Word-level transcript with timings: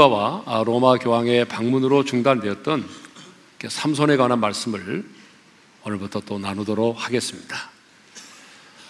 휴가와 0.00 0.42
아, 0.46 0.62
로마 0.64 0.96
교황의 0.96 1.44
방문으로 1.44 2.04
중단되었던 2.04 2.88
삼손에 3.68 4.16
관한 4.16 4.40
말씀을 4.40 5.04
오늘부터 5.84 6.20
또 6.20 6.38
나누도록 6.38 7.04
하겠습니다. 7.04 7.68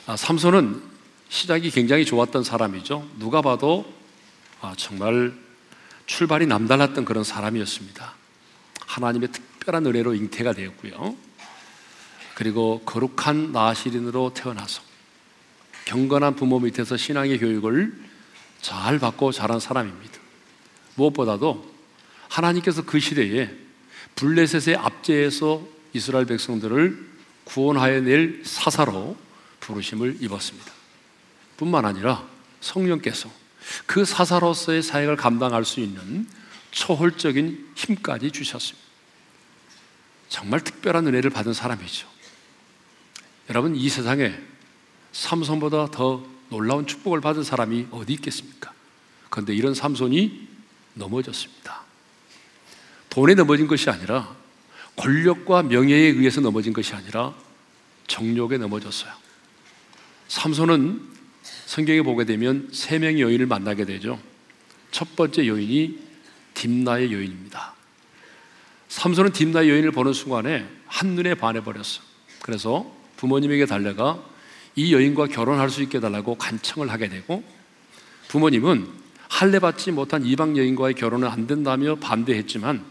아, 0.06 0.16
삼손은 0.16 0.80
시작이 1.28 1.73
굉장히 1.73 2.04
좋았던 2.04 2.45
사람이죠. 2.45 3.09
누가 3.18 3.42
봐도 3.42 3.92
아, 4.60 4.74
정말 4.77 5.34
출발이 6.06 6.46
남달랐던 6.46 7.04
그런 7.04 7.24
사람이었습니다. 7.24 8.14
하나님의 8.86 9.33
특별한 9.33 9.86
은혜로 9.86 10.14
잉태가 10.14 10.52
되었고요. 10.52 11.16
그리고 12.36 12.83
거룩한 12.86 13.50
나시린으로 13.50 14.33
태어나서 14.34 14.80
경건한 15.86 16.36
부모 16.36 16.61
밑에서 16.61 16.97
신앙의 16.97 17.41
교육을 17.41 18.00
잘 18.61 19.00
받고 19.00 19.33
자란 19.33 19.58
사람입니다. 19.58 20.09
무엇보다도 20.94 21.70
하나님께서 22.28 22.84
그 22.84 23.00
시대에 23.00 23.50
블레셋의 24.16 24.76
압제에서 24.76 25.66
이스라엘 25.92 26.26
백성들을 26.26 27.10
구원하여 27.44 28.00
낼 28.00 28.42
사사로 28.44 29.16
부르심을 29.60 30.18
입었습니다. 30.20 30.72
뿐만 31.56 31.84
아니라 31.84 32.26
성령께서 32.60 33.30
그 33.86 34.04
사사로서의 34.04 34.82
사역을 34.82 35.16
감당할 35.16 35.64
수 35.64 35.80
있는 35.80 36.26
초월적인 36.70 37.72
힘까지 37.74 38.30
주셨습니다. 38.30 38.88
정말 40.28 40.60
특별한 40.60 41.06
은혜를 41.06 41.30
받은 41.30 41.52
사람이죠. 41.52 42.08
여러분, 43.48 43.75
이 43.75 43.88
세상에 43.88 44.38
삼손보다 45.12 45.91
더 45.91 46.25
놀라운 46.50 46.86
축복을 46.86 47.20
받은 47.20 47.42
사람이 47.42 47.88
어디 47.91 48.12
있겠습니까? 48.14 48.72
그런데 49.28 49.54
이런 49.54 49.75
삼손이 49.75 50.50
넘어졌습니다. 50.94 51.83
돈에 53.08 53.34
넘어진 53.34 53.66
것이 53.66 53.91
아니라 53.91 54.34
권력과 54.97 55.64
명예에 55.64 56.08
의해서 56.08 56.41
넘어진 56.41 56.72
것이 56.72 56.94
아니라 56.94 57.34
정욕에 58.06 58.58
넘어졌어요. 58.58 59.12
삼손은 60.28 61.08
성경에 61.66 62.02
보게 62.02 62.24
되면 62.24 62.69
세 62.72 62.98
명의 62.98 63.20
여인을 63.20 63.47
만나게 63.47 63.84
되죠. 63.84 64.20
첫 64.91 65.16
번째 65.16 65.47
여인이 65.47 65.98
딥나의 66.55 67.12
여인입니다. 67.12 67.75
삼손은 68.88 69.32
딥나의 69.32 69.70
여인을 69.70 69.92
보는 69.92 70.12
순간에 70.12 70.69
한눈에 70.86 71.34
반해버렸어. 71.34 72.02
그래서 72.42 72.92
부모님에게 73.16 73.66
달려가 73.66 74.22
이 74.77 74.92
여인과 74.92 75.27
결혼할 75.27 75.70
수 75.70 75.82
있게 75.82 76.00
달라고 76.00 76.36
간청을 76.36 76.91
하게 76.91 77.08
되고 77.08 77.44
부모님은 78.28 78.88
할례받지 79.31 79.92
못한 79.92 80.25
이방 80.27 80.59
여인과의 80.59 80.95
결혼은 80.95 81.28
안 81.28 81.47
된다며 81.47 81.95
반대했지만 81.95 82.84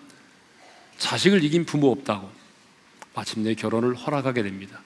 자식을 0.98 1.44
이긴 1.44 1.66
부모 1.66 1.92
없다고 1.92 2.30
마침내 3.14 3.54
결혼을 3.54 3.94
허락하게 3.96 4.42
됩니다. 4.44 4.82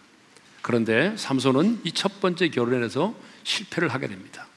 그런데 0.61 1.15
삼손은 1.15 1.81
이 1.85 1.91
첫 1.93 2.19
번째 2.19 2.49
결혼에서 2.49 3.15
실패를 3.43 3.89
하게 3.89 4.07
됩니다. 4.07 4.47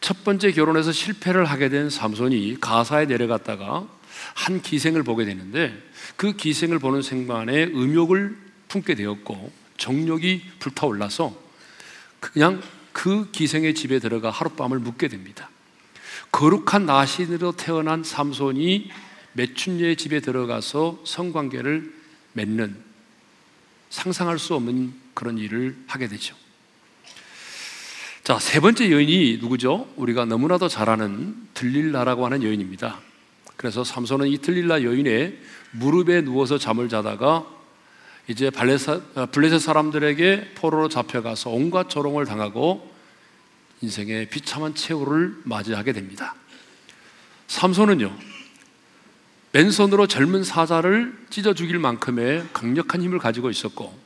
첫 0.00 0.24
번째 0.24 0.52
결혼에서 0.52 0.92
실패를 0.92 1.44
하게 1.46 1.68
된 1.68 1.88
삼손이 1.88 2.58
가사에 2.60 3.06
내려갔다가 3.06 3.86
한 4.34 4.60
기생을 4.60 5.02
보게 5.02 5.24
되는데 5.24 5.74
그 6.16 6.34
기생을 6.36 6.78
보는 6.78 7.02
생만에 7.02 7.64
음욕을 7.64 8.36
품게 8.68 8.94
되었고 8.94 9.52
정욕이 9.76 10.42
불타올라서 10.58 11.34
그냥 12.20 12.62
그 12.92 13.30
기생의 13.30 13.74
집에 13.74 13.98
들어가 13.98 14.30
하룻밤을 14.30 14.78
묵게 14.78 15.08
됩니다. 15.08 15.48
거룩한 16.34 16.84
나신으로 16.84 17.52
태어난 17.52 18.02
삼손이 18.02 18.90
매춘녀의 19.34 19.94
집에 19.94 20.18
들어가서 20.18 20.98
성관계를 21.04 21.94
맺는 22.32 22.76
상상할 23.90 24.40
수 24.40 24.56
없는 24.56 24.94
그런 25.14 25.38
일을 25.38 25.76
하게 25.86 26.08
되죠. 26.08 26.34
자, 28.24 28.40
세 28.40 28.58
번째 28.58 28.90
여인이 28.90 29.38
누구죠? 29.42 29.88
우리가 29.94 30.24
너무나도 30.24 30.66
잘 30.66 30.90
아는 30.90 31.36
들릴라라고 31.54 32.24
하는 32.24 32.42
여인입니다. 32.42 32.98
그래서 33.56 33.84
삼손은 33.84 34.26
이 34.26 34.38
들릴라 34.38 34.82
여인의 34.82 35.38
무릎에 35.70 36.22
누워서 36.22 36.58
잠을 36.58 36.88
자다가 36.88 37.46
이제 38.26 38.50
블레셋 38.50 39.60
사람들에게 39.60 40.54
포로로 40.56 40.88
잡혀가서 40.88 41.50
온갖 41.50 41.88
조롱을 41.88 42.24
당하고 42.24 42.92
인생의 43.80 44.30
비참한 44.30 44.74
최후를 44.74 45.36
맞이하게 45.44 45.92
됩니다. 45.92 46.34
삼손은요, 47.46 48.16
맨손으로 49.52 50.06
젊은 50.06 50.42
사자를 50.42 51.16
찢어 51.30 51.54
죽일 51.54 51.78
만큼의 51.78 52.46
강력한 52.52 53.02
힘을 53.02 53.18
가지고 53.18 53.50
있었고, 53.50 53.96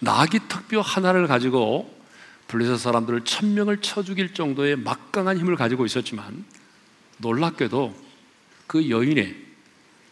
나귀 0.00 0.40
턱뼈 0.48 0.80
하나를 0.80 1.26
가지고 1.26 1.94
블레셋 2.48 2.78
사람들을 2.78 3.24
천 3.24 3.54
명을 3.54 3.80
쳐 3.80 4.02
죽일 4.02 4.34
정도의 4.34 4.76
막강한 4.76 5.38
힘을 5.38 5.56
가지고 5.56 5.86
있었지만, 5.86 6.44
놀랍게도 7.18 7.94
그 8.66 8.90
여인의 8.90 9.36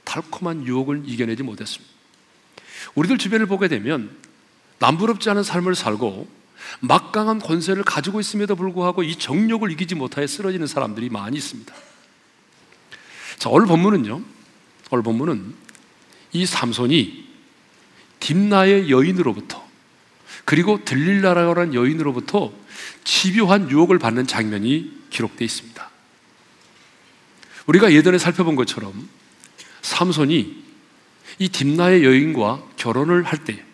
달콤한 0.05 0.67
유혹을 0.67 1.03
이겨내지 1.07 1.43
못했습니다. 1.43 1.93
우리들 2.95 3.19
주변을 3.19 3.47
보게 3.47 3.69
되면 3.69 4.17
남부럽지 4.79 5.31
않은 5.31 5.43
삶을 5.43 5.75
살고 5.75 6.42
막강한 6.81 7.39
권세를 7.39 7.85
가지고 7.85 8.21
있음에도 8.21 8.57
불구하고 8.57 9.03
이 9.03 9.17
정욕을 9.17 9.71
이기지 9.73 9.95
못하여 9.95 10.27
쓰러지는 10.27 10.67
사람들이 10.67 11.09
많이 11.11 11.37
있습니다. 11.37 11.75
자, 13.39 13.51
오늘 13.51 13.67
본문은요. 13.67 14.23
오늘 14.91 15.03
본문은 15.03 15.55
이 16.33 16.47
삼손이 16.47 17.29
딥나의 18.21 18.91
여인으로부터 18.91 19.67
그리고 20.45 20.85
들릴라라고 20.85 21.61
하는 21.61 21.75
여인으로부터 21.75 22.53
집요한 23.05 23.71
유혹을 23.71 23.99
받는 23.99 24.27
장면이 24.27 25.03
기록되어 25.11 25.45
있습니다. 25.45 25.91
우리가 27.67 27.93
예전에 27.93 28.19
살펴본 28.19 28.57
것처럼 28.57 29.09
삼손이 29.83 30.63
이 31.39 31.49
딥나의 31.49 32.05
여인과 32.05 32.63
결혼을 32.77 33.23
할 33.25 33.45
때 33.45 33.65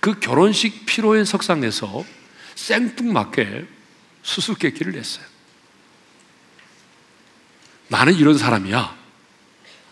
그 0.00 0.18
결혼식 0.20 0.86
피로의 0.86 1.26
석상에서 1.26 2.04
생뚱맞게 2.54 3.66
수수께끼를 4.22 4.92
냈어요. 4.92 5.24
나는 7.88 8.14
이런 8.14 8.36
사람이야. 8.36 8.96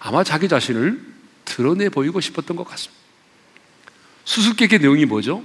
아마 0.00 0.25
자기 0.25 0.48
자신을 0.48 1.00
드러내 1.44 1.88
보이고 1.88 2.20
싶었던 2.20 2.56
것 2.56 2.65
같습니다. 2.65 3.03
수수께끼 4.25 4.78
내용이 4.78 5.04
뭐죠? 5.04 5.44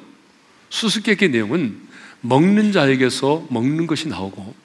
수수께끼 0.70 1.30
내용은 1.30 1.88
먹는 2.22 2.72
자에게서 2.72 3.48
먹는 3.50 3.88
것이 3.88 4.08
나오고 4.08 4.56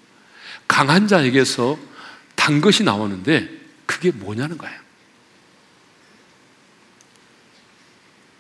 강한 0.67 1.07
자에게서 1.07 1.79
단 2.35 2.61
것이 2.61 2.83
나오는데 2.83 3.49
그게 3.87 4.11
뭐냐는 4.11 4.59
거예요. 4.59 4.84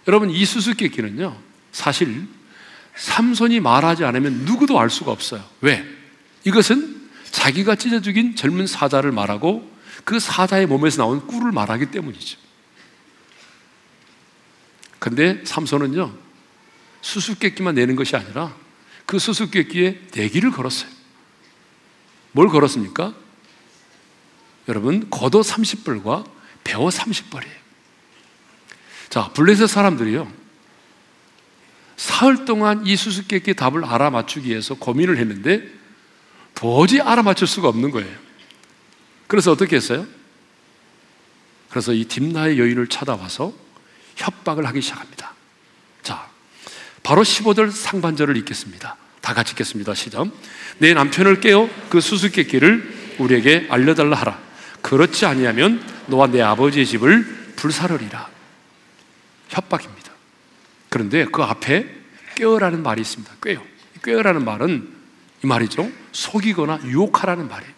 여러분 0.06 0.30
이 0.30 0.44
수수께끼는요 0.44 1.36
사실 1.72 2.26
삼손이 2.96 3.60
말하지 3.60 4.04
않으면 4.04 4.44
누구도 4.44 4.78
알 4.78 4.90
수가 4.90 5.10
없어요. 5.10 5.44
왜? 5.60 5.84
이것은 6.44 7.10
자기가 7.30 7.74
찢어 7.74 8.00
죽인 8.00 8.36
젊은 8.36 8.66
사자를 8.66 9.10
말하고 9.10 9.68
그 10.04 10.20
사자의 10.20 10.66
몸에서 10.66 11.02
나온 11.02 11.26
꿀을 11.26 11.52
말하기 11.52 11.86
때문이죠. 11.86 12.38
근데 14.98 15.42
삼손은요 15.44 16.14
수수께끼만 17.00 17.74
내는 17.74 17.96
것이 17.96 18.16
아니라 18.16 18.54
그 19.06 19.18
수수께끼에 19.18 20.00
내기를 20.14 20.50
걸었어요. 20.50 20.90
뭘 22.32 22.48
걸었습니까? 22.48 23.14
여러분 24.68 25.08
겉옷 25.10 25.46
30벌과 25.46 26.24
배옷 26.62 26.94
30벌이에요. 26.94 27.63
자, 29.14 29.28
블레셋 29.28 29.68
사람들이요. 29.68 30.28
사흘 31.96 32.46
동안 32.46 32.84
이 32.84 32.96
수수께끼 32.96 33.54
답을 33.54 33.84
알아맞추기 33.84 34.48
위해서 34.48 34.74
고민을 34.74 35.18
했는데 35.18 35.62
도저히 36.56 37.00
알아맞힐 37.00 37.46
수가 37.46 37.68
없는 37.68 37.92
거예요. 37.92 38.12
그래서 39.28 39.52
어떻게 39.52 39.76
했어요? 39.76 40.04
그래서 41.70 41.92
이 41.92 42.06
딥나의 42.06 42.58
여인을 42.58 42.88
찾아와서 42.88 43.52
협박을 44.16 44.66
하기 44.66 44.80
시작합니다. 44.80 45.32
자, 46.02 46.28
바로 47.04 47.22
15절 47.22 47.70
상반절을 47.70 48.36
읽겠습니다. 48.38 48.96
다 49.20 49.32
같이 49.32 49.52
읽겠습니다. 49.52 49.94
시작. 49.94 50.26
내 50.78 50.92
남편을 50.92 51.38
깨어 51.38 51.70
그 51.88 52.00
수수께끼를 52.00 53.14
우리에게 53.20 53.68
알려달라 53.70 54.16
하라. 54.16 54.40
그렇지 54.82 55.24
아니하면 55.24 55.86
너와 56.08 56.26
내 56.26 56.42
아버지의 56.42 56.84
집을 56.84 57.52
불사르리라. 57.54 58.33
협박입니다. 59.54 60.12
그런데 60.88 61.24
그 61.24 61.42
앞에 61.42 61.88
꾀어라는 62.36 62.82
말이 62.82 63.00
있습니다. 63.00 63.32
꾀어. 63.42 63.62
꾀어라는 64.02 64.44
말은 64.44 64.92
이 65.42 65.46
말이죠. 65.46 65.90
속이거나 66.12 66.80
유혹하라는 66.84 67.48
말이에요. 67.48 67.72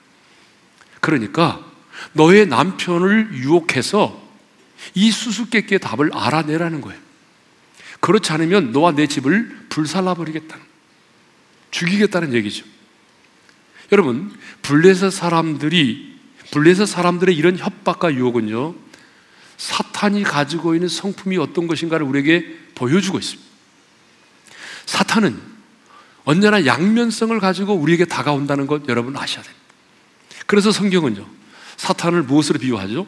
그러니까 1.01 1.65
너의 2.13 2.47
남편을 2.47 3.31
유혹해서 3.35 4.23
이 4.95 5.11
수수께끼의 5.11 5.81
답을 5.81 6.11
알아내라는 6.13 6.81
거예요. 6.81 7.01
그렇지 8.01 8.33
않으면 8.33 8.73
너와 8.73 8.93
내 8.93 9.07
집을 9.07 9.67
불살라버리겠다는, 9.69 10.65
죽이겠다는 11.71 12.35
얘기죠. 12.35 12.65
여러분, 13.93 14.37
블레셋 14.63 15.13
사람들이, 15.13 16.19
블레셋 16.53 16.87
사람들의 16.87 17.35
이런 17.35 17.57
협박과 17.57 18.15
유혹은요, 18.15 18.75
사탄이 19.57 20.23
가지고 20.23 20.75
있는 20.75 20.89
성품이 20.89 21.39
어떤 21.39 21.67
것인가를 21.67 22.07
우리에게 22.07 22.59
보여주고 22.75 23.19
있습니다. 23.19 23.47
사탄은 24.87 25.41
언제나 26.25 26.67
양면성을 26.67 27.39
가지고 27.41 27.75
우리에게 27.75 28.05
다가온다는 28.05 28.67
것 28.67 28.89
여러분 28.89 29.17
아셔야 29.17 29.43
됩니다. 29.43 29.65
그래서 30.47 30.71
성경은요, 30.73 31.27
사탄을 31.77 32.23
무엇으로 32.23 32.59
비유하죠? 32.59 33.07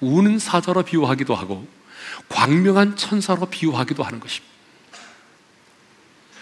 우는 0.00 0.38
사자로 0.38 0.82
비유하기도 0.82 1.34
하고, 1.34 1.66
광명한 2.28 2.96
천사로 2.96 3.46
비유하기도 3.46 4.02
하는 4.02 4.20
것입니다. 4.20 4.54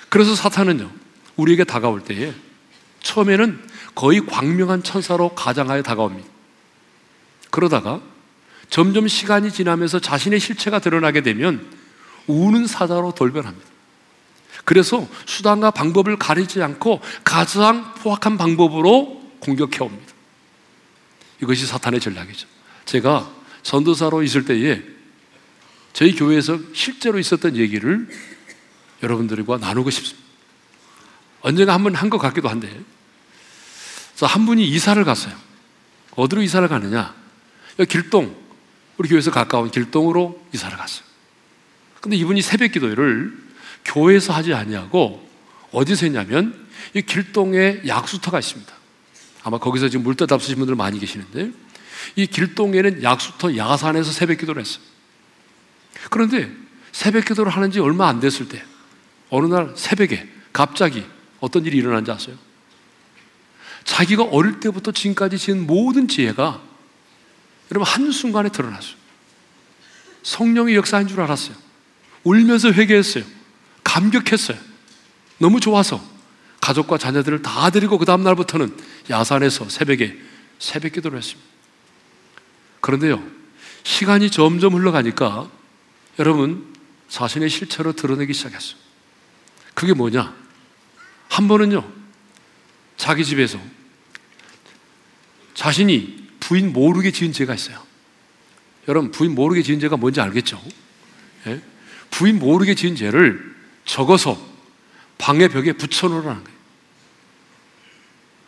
그래서 0.08 0.34
사탄은요, 0.34 0.90
우리에게 1.36 1.64
다가올 1.64 2.04
때에 2.04 2.34
처음에는 3.02 3.68
거의 3.94 4.24
광명한 4.24 4.82
천사로 4.82 5.34
가장하여 5.34 5.82
다가옵니다. 5.82 6.28
그러다가 7.50 8.00
점점 8.72 9.06
시간이 9.06 9.52
지나면서 9.52 9.98
자신의 9.98 10.40
실체가 10.40 10.78
드러나게 10.78 11.20
되면 11.20 11.70
우는 12.26 12.66
사자로 12.66 13.12
돌변합니다. 13.12 13.68
그래서 14.64 15.06
수단과 15.26 15.72
방법을 15.72 16.16
가리지 16.16 16.62
않고 16.62 17.02
가장 17.22 17.92
포악한 17.96 18.38
방법으로 18.38 19.22
공격해 19.40 19.84
옵니다. 19.84 20.14
이것이 21.42 21.66
사탄의 21.66 22.00
전략이죠. 22.00 22.48
제가 22.86 23.30
전도사로 23.62 24.22
있을 24.22 24.46
때에 24.46 24.82
저희 25.92 26.14
교회에서 26.14 26.58
실제로 26.72 27.18
있었던 27.18 27.56
얘기를 27.56 28.08
여러분들과 29.02 29.58
나누고 29.58 29.90
싶습니다. 29.90 30.26
언젠가 31.42 31.74
한 31.74 31.82
번 31.82 31.94
한 31.94 32.08
것 32.08 32.16
같기도 32.16 32.48
한데, 32.48 32.80
한 34.22 34.46
분이 34.46 34.66
이사를 34.66 35.04
갔어요. 35.04 35.34
어디로 36.12 36.40
이사를 36.40 36.66
가느냐? 36.68 37.14
길동, 37.88 38.41
우리 38.98 39.08
교회에서 39.08 39.30
가까운 39.30 39.70
길동으로 39.70 40.44
이사를 40.52 40.76
갔어요. 40.76 41.04
근데 42.00 42.16
이분이 42.16 42.42
새벽 42.42 42.72
기도회를 42.72 43.32
교회에서 43.84 44.32
하지 44.32 44.54
아니하고 44.54 45.28
어디서 45.72 46.06
했냐면 46.06 46.66
이 46.94 47.02
길동에 47.02 47.82
약수터가 47.86 48.38
있습니다. 48.38 48.72
아마 49.44 49.58
거기서 49.58 49.88
지금 49.88 50.04
물떠 50.04 50.26
답쓰신 50.26 50.56
분들 50.56 50.74
많이 50.74 50.98
계시는데 50.98 51.50
이 52.16 52.26
길동에는 52.26 53.02
약수터 53.02 53.56
야산에서 53.56 54.10
새벽 54.12 54.38
기도를 54.38 54.62
했어요. 54.62 54.84
그런데 56.10 56.50
새벽 56.90 57.24
기도를 57.24 57.52
하는 57.52 57.70
지 57.70 57.80
얼마 57.80 58.08
안 58.08 58.20
됐을 58.20 58.48
때 58.48 58.62
어느 59.30 59.46
날 59.46 59.72
새벽에 59.76 60.28
갑자기 60.52 61.04
어떤 61.40 61.64
일이 61.64 61.78
일어난지 61.78 62.10
아세요? 62.10 62.36
자기가 63.84 64.24
어릴 64.24 64.60
때부터 64.60 64.92
지금까지 64.92 65.38
지은 65.38 65.66
모든 65.66 66.06
지혜가 66.06 66.62
여러분 67.72 67.88
한순간에 67.88 68.50
드러났어요. 68.50 68.96
성령의 70.22 70.76
역사인 70.76 71.08
줄 71.08 71.22
알았어요. 71.22 71.56
울면서 72.22 72.70
회개했어요. 72.70 73.24
감격했어요. 73.82 74.58
너무 75.38 75.58
좋아서 75.58 76.04
가족과 76.60 76.98
자녀들을 76.98 77.40
다 77.40 77.70
데리고 77.70 77.96
그 77.96 78.04
다음 78.04 78.22
날부터는 78.22 78.76
야산에서 79.08 79.70
새벽에 79.70 80.16
새벽 80.58 80.92
기도를 80.92 81.18
했습니다. 81.18 81.50
그런데요, 82.82 83.26
시간이 83.84 84.30
점점 84.30 84.74
흘러가니까 84.74 85.50
여러분 86.18 86.72
자신의 87.08 87.48
실체로 87.48 87.92
드러내기 87.92 88.34
시작했어요. 88.34 88.76
그게 89.72 89.94
뭐냐? 89.94 90.34
한 91.30 91.48
번은요, 91.48 91.90
자기 92.98 93.24
집에서 93.24 93.58
자신이 95.54 96.21
부인 96.52 96.74
모르게 96.74 97.12
지은 97.12 97.32
죄가 97.32 97.54
있어요. 97.54 97.82
여러분, 98.86 99.10
부인 99.10 99.34
모르게 99.34 99.62
지은 99.62 99.80
죄가 99.80 99.96
뭔지 99.96 100.20
알겠죠? 100.20 100.62
예? 101.46 101.62
부인 102.10 102.38
모르게 102.38 102.74
지은 102.74 102.94
죄를 102.94 103.56
적어서 103.86 104.38
방의 105.16 105.48
벽에 105.48 105.72
붙여놓으라는 105.72 106.44
거예요. 106.44 106.58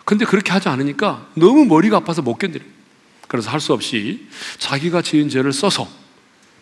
근데 0.05 0.27
그렇게 0.27 0.53
하지 0.53 0.69
않으니까 0.69 1.31
너무 1.35 1.65
머리가 1.65 1.97
아파서 1.97 2.21
못 2.21 2.37
견디는 2.37 2.67
그래서 3.27 3.51
할 3.51 3.59
수 3.59 3.73
없이 3.73 4.29
자기가 4.59 5.01
지은 5.01 5.31
죄를 5.31 5.55
써서 5.55 5.89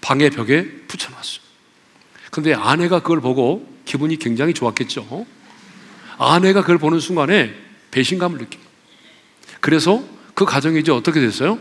방의 0.00 0.31
벽에 0.31 0.65
붙여놨어요. 0.87 1.41
근데 2.31 2.55
아내가 2.55 3.00
그걸 3.00 3.21
보고 3.21 3.69
기분이 3.85 4.17
굉장히 4.21 4.55
좋았겠죠. 4.55 5.27
아내가 6.19 6.61
그걸 6.61 6.79
보는 6.79 7.00
순간에 7.00 7.53
배신감을 7.91 8.39
느낍니다. 8.39 8.71
그래서 9.61 10.22
그 10.34 10.44
가정이 10.44 10.81
이제 10.81 10.90
어떻게 10.93 11.20
됐어요? 11.20 11.58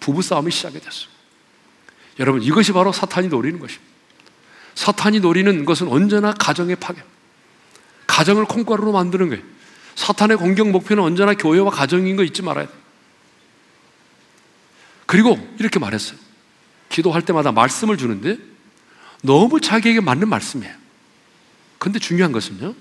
부부싸움이 0.00 0.50
시작이 0.50 0.80
됐어요. 0.80 1.08
여러분, 2.18 2.42
이것이 2.42 2.72
바로 2.72 2.92
사탄이 2.92 3.28
노리는 3.28 3.58
것입니다. 3.58 3.84
사탄이 4.74 5.20
노리는 5.20 5.64
것은 5.64 5.88
언제나 5.88 6.32
가정의 6.32 6.76
파괴. 6.76 7.02
가정을 8.06 8.44
콩가루로 8.44 8.92
만드는 8.92 9.28
거예요. 9.30 9.42
사탄의 9.94 10.36
공격 10.36 10.70
목표는 10.70 11.02
언제나 11.02 11.34
교회와 11.34 11.70
가정인 11.70 12.16
거 12.16 12.24
잊지 12.24 12.42
말아야 12.42 12.66
돼요. 12.66 12.76
그리고 15.06 15.38
이렇게 15.58 15.78
말했어요. 15.78 16.18
기도할 16.88 17.22
때마다 17.22 17.52
말씀을 17.52 17.96
주는데 17.96 18.38
너무 19.22 19.60
자기에게 19.60 20.00
맞는 20.00 20.28
말씀이에요. 20.28 20.74
근데 21.78 21.98
중요한 21.98 22.32
것은요. 22.32 22.74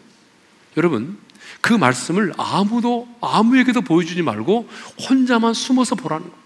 여러분, 0.77 1.17
그 1.63 1.71
말씀을 1.71 2.33
아무도 2.37 3.07
아무에게도 3.21 3.83
보여주지 3.83 4.21
말고 4.21 4.69
혼자만 5.09 5.53
숨어서 5.53 5.95
보라는 5.95 6.27
거예요. 6.27 6.43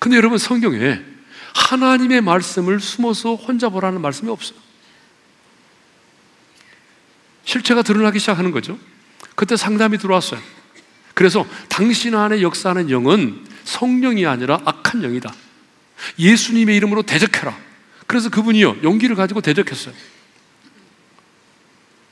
근데 0.00 0.16
여러분 0.16 0.36
성경에 0.36 1.00
하나님의 1.54 2.22
말씀을 2.22 2.80
숨어서 2.80 3.36
혼자 3.36 3.68
보라는 3.68 4.00
말씀이 4.00 4.28
없어요. 4.28 4.58
실체가 7.44 7.82
드러나기 7.82 8.18
시작하는 8.18 8.50
거죠. 8.50 8.76
그때 9.36 9.56
상담이 9.56 9.98
들어왔어요. 9.98 10.40
그래서 11.14 11.46
당신 11.68 12.16
안에 12.16 12.42
역사하는 12.42 12.90
영은 12.90 13.46
성령이 13.62 14.26
아니라 14.26 14.60
악한 14.64 15.02
영이다. 15.02 15.32
예수님의 16.18 16.76
이름으로 16.78 17.02
대적해라. 17.04 17.56
그래서 18.08 18.28
그분이요, 18.28 18.78
용기를 18.82 19.14
가지고 19.14 19.40
대적했어요. 19.40 19.94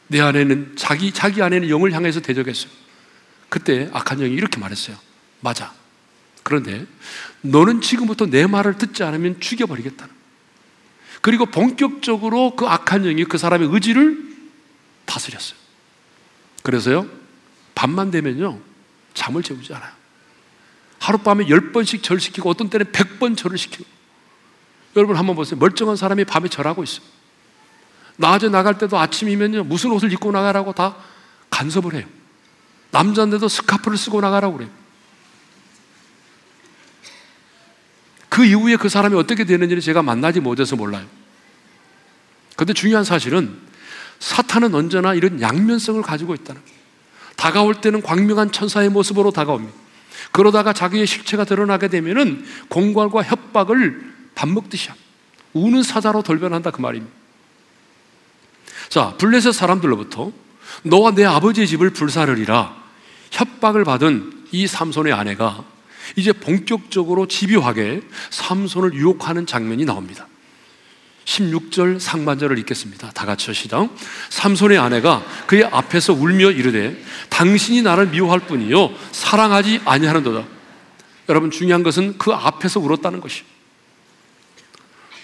내 0.08 0.20
안에는 0.20 0.74
자기 0.76 1.12
자기 1.12 1.42
안에는 1.42 1.68
영을 1.68 1.92
향해서 1.92 2.20
대적했어요. 2.20 2.70
그때 3.48 3.88
악한 3.92 4.18
영이 4.18 4.34
이렇게 4.34 4.58
말했어요. 4.58 4.96
맞아. 5.40 5.72
그런데 6.42 6.86
너는 7.42 7.80
지금부터 7.80 8.26
내 8.26 8.46
말을 8.46 8.78
듣지 8.78 9.02
않으면 9.04 9.40
죽여버리겠다는. 9.40 10.12
그리고 11.20 11.46
본격적으로 11.46 12.56
그 12.56 12.66
악한 12.66 13.02
영이 13.02 13.24
그 13.24 13.38
사람의 13.38 13.68
의지를 13.70 14.18
다스렸어요. 15.04 15.58
그래서요, 16.62 17.06
밤만 17.74 18.10
되면요, 18.10 18.60
잠을 19.14 19.42
재우지 19.42 19.72
않아요. 19.74 19.90
하룻밤에 21.00 21.48
열 21.48 21.72
번씩 21.72 22.02
절 22.02 22.20
시키고 22.20 22.50
어떤 22.50 22.70
때는 22.70 22.92
백 22.92 23.18
번 23.18 23.34
절을 23.36 23.58
시키고. 23.58 23.84
여러분 24.96 25.16
한번 25.16 25.34
보세요. 25.36 25.58
멀쩡한 25.58 25.96
사람이 25.96 26.24
밤에 26.24 26.48
절하고 26.48 26.82
있어요. 26.82 27.04
낮에 28.18 28.48
나갈 28.48 28.76
때도 28.76 28.98
아침이면요, 28.98 29.64
무슨 29.64 29.92
옷을 29.92 30.12
입고 30.12 30.30
나가라고 30.32 30.72
다 30.72 30.96
간섭을 31.50 31.94
해요. 31.94 32.04
남자인데도 32.90 33.48
스카프를 33.48 33.96
쓰고 33.96 34.20
나가라고 34.20 34.58
그래요. 34.58 34.70
그 38.28 38.44
이후에 38.44 38.76
그 38.76 38.88
사람이 38.88 39.16
어떻게 39.16 39.44
되는지는 39.44 39.80
제가 39.80 40.02
만나지 40.02 40.40
못해서 40.40 40.76
몰라요. 40.76 41.06
근데 42.56 42.72
중요한 42.72 43.04
사실은 43.04 43.56
사탄은 44.18 44.74
언제나 44.74 45.14
이런 45.14 45.40
양면성을 45.40 46.02
가지고 46.02 46.34
있다는 46.34 46.60
거예요. 46.60 46.78
다가올 47.36 47.80
때는 47.80 48.02
광명한 48.02 48.50
천사의 48.50 48.88
모습으로 48.88 49.30
다가옵니다. 49.30 49.74
그러다가 50.32 50.72
자기의 50.72 51.06
실체가 51.06 51.44
드러나게 51.44 51.86
되면은 51.86 52.44
공갈과 52.68 53.22
협박을 53.22 54.12
밥 54.34 54.48
먹듯이 54.48 54.90
우는 55.52 55.84
사자로 55.84 56.22
돌변한다 56.22 56.72
그 56.72 56.80
말입니다. 56.80 57.17
자, 58.88 59.14
블레셋 59.18 59.54
사람들로부터 59.54 60.32
너와 60.82 61.12
내 61.12 61.24
아버지의 61.24 61.66
집을 61.66 61.90
불사르리라 61.90 62.76
협박을 63.30 63.84
받은 63.84 64.46
이 64.52 64.66
삼손의 64.66 65.12
아내가 65.12 65.64
이제 66.16 66.32
본격적으로 66.32 67.26
집요하게 67.26 68.02
삼손을 68.30 68.94
유혹하는 68.94 69.46
장면이 69.46 69.84
나옵니다. 69.84 70.26
16절 71.26 72.00
상반절을 72.00 72.58
읽겠습니다. 72.60 73.10
다 73.10 73.26
같이 73.26 73.52
시작. 73.52 73.90
삼손의 74.30 74.78
아내가 74.78 75.22
그의 75.46 75.64
앞에서 75.64 76.14
울며 76.14 76.50
이르되 76.50 76.96
당신이 77.28 77.82
나를 77.82 78.06
미워할 78.08 78.40
뿐이요 78.40 78.90
사랑하지 79.12 79.82
아니하는도다. 79.84 80.46
여러분 81.28 81.50
중요한 81.50 81.82
것은 81.82 82.16
그 82.16 82.32
앞에서 82.32 82.80
울었다는 82.80 83.20
것이 83.20 83.42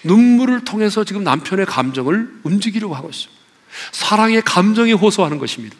눈물을 0.03 0.63
통해서 0.63 1.03
지금 1.03 1.23
남편의 1.23 1.65
감정을 1.65 2.41
움직이려고 2.43 2.93
하고 2.93 3.09
있어요. 3.09 3.33
사랑의 3.91 4.41
감정에 4.41 4.91
호소하는 4.93 5.37
것입니다. 5.37 5.75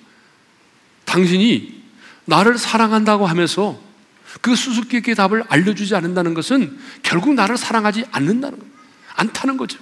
당신이 1.05 1.83
나를 2.25 2.57
사랑한다고 2.57 3.25
하면서 3.25 3.79
그 4.41 4.55
수수께끼의 4.55 5.15
답을 5.15 5.43
알려주지 5.47 5.95
않는다는 5.95 6.33
것은 6.33 6.77
결국 7.03 7.33
나를 7.33 7.57
사랑하지 7.57 8.05
않는다는 8.11 8.59
거 8.59 8.65
않다는 9.15 9.57
거죠. 9.57 9.79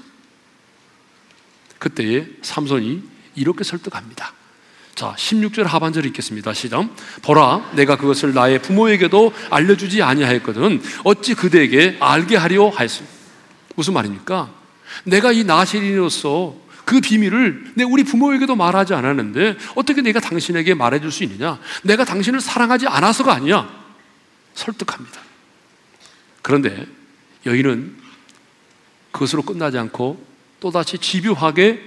그때에 1.79 2.27
삼손이 2.41 3.03
이렇게 3.35 3.63
설득합니다. 3.63 4.33
자, 4.95 5.15
16절 5.17 5.63
하반절 5.63 6.05
읽겠습니다. 6.05 6.53
시작. 6.53 6.87
보라, 7.23 7.71
내가 7.73 7.97
그것을 7.97 8.33
나의 8.33 8.61
부모에게도 8.61 9.33
알려주지 9.49 10.03
아니하였거든. 10.03 10.81
어찌 11.03 11.33
그대에게 11.33 11.97
알게 11.99 12.35
하려 12.35 12.69
하였습니다. 12.69 13.13
무슨 13.75 13.95
말입니까? 13.95 14.53
내가 15.05 15.31
이 15.31 15.43
나시린으로서 15.43 16.55
그 16.85 16.99
비밀을 16.99 17.73
내 17.75 17.83
우리 17.83 18.03
부모에게도 18.03 18.55
말하지 18.55 18.93
않았는데 18.93 19.57
어떻게 19.75 20.01
내가 20.01 20.19
당신에게 20.19 20.73
말해줄 20.73 21.11
수 21.11 21.23
있느냐? 21.23 21.59
내가 21.83 22.05
당신을 22.05 22.41
사랑하지 22.41 22.87
않아서가 22.87 23.33
아니야. 23.33 23.69
설득합니다. 24.53 25.21
그런데 26.41 26.85
여인은 27.45 27.97
그것으로 29.11 29.43
끝나지 29.43 29.77
않고 29.77 30.25
또다시 30.59 30.97
집요하게 30.97 31.81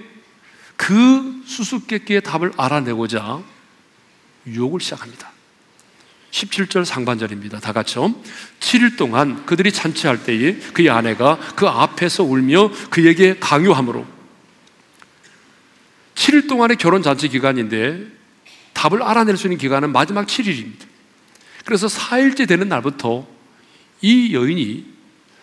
그 0.75 1.43
수수께끼의 1.45 2.21
답을 2.21 2.53
알아내고자 2.57 3.41
유혹을 4.45 4.79
시작합니다. 4.79 5.31
17절 6.31 6.85
상반절입니다. 6.85 7.59
다 7.59 7.73
같이요. 7.73 8.13
7일 8.59 8.97
동안 8.97 9.45
그들이 9.45 9.71
잔치할 9.71 10.23
때에 10.23 10.57
그의 10.73 10.89
아내가 10.89 11.39
그 11.55 11.67
앞에서 11.67 12.23
울며 12.23 12.69
그에게 12.89 13.37
강요함으로 13.39 14.16
7일 16.17 16.49
동안의 16.49 16.77
결혼 16.77 17.03
잔치 17.03 17.29
기간인데 17.29 18.07
답을 18.73 19.03
알아낼 19.03 19.37
수 19.37 19.45
있는 19.47 19.57
기간은 19.57 19.91
마지막 19.91 20.25
7일입니다. 20.25 20.85
그래서 21.63 21.87
4일째 21.87 22.47
되는 22.47 22.67
날부터 22.67 23.27
이 24.01 24.33
여인이 24.33 24.85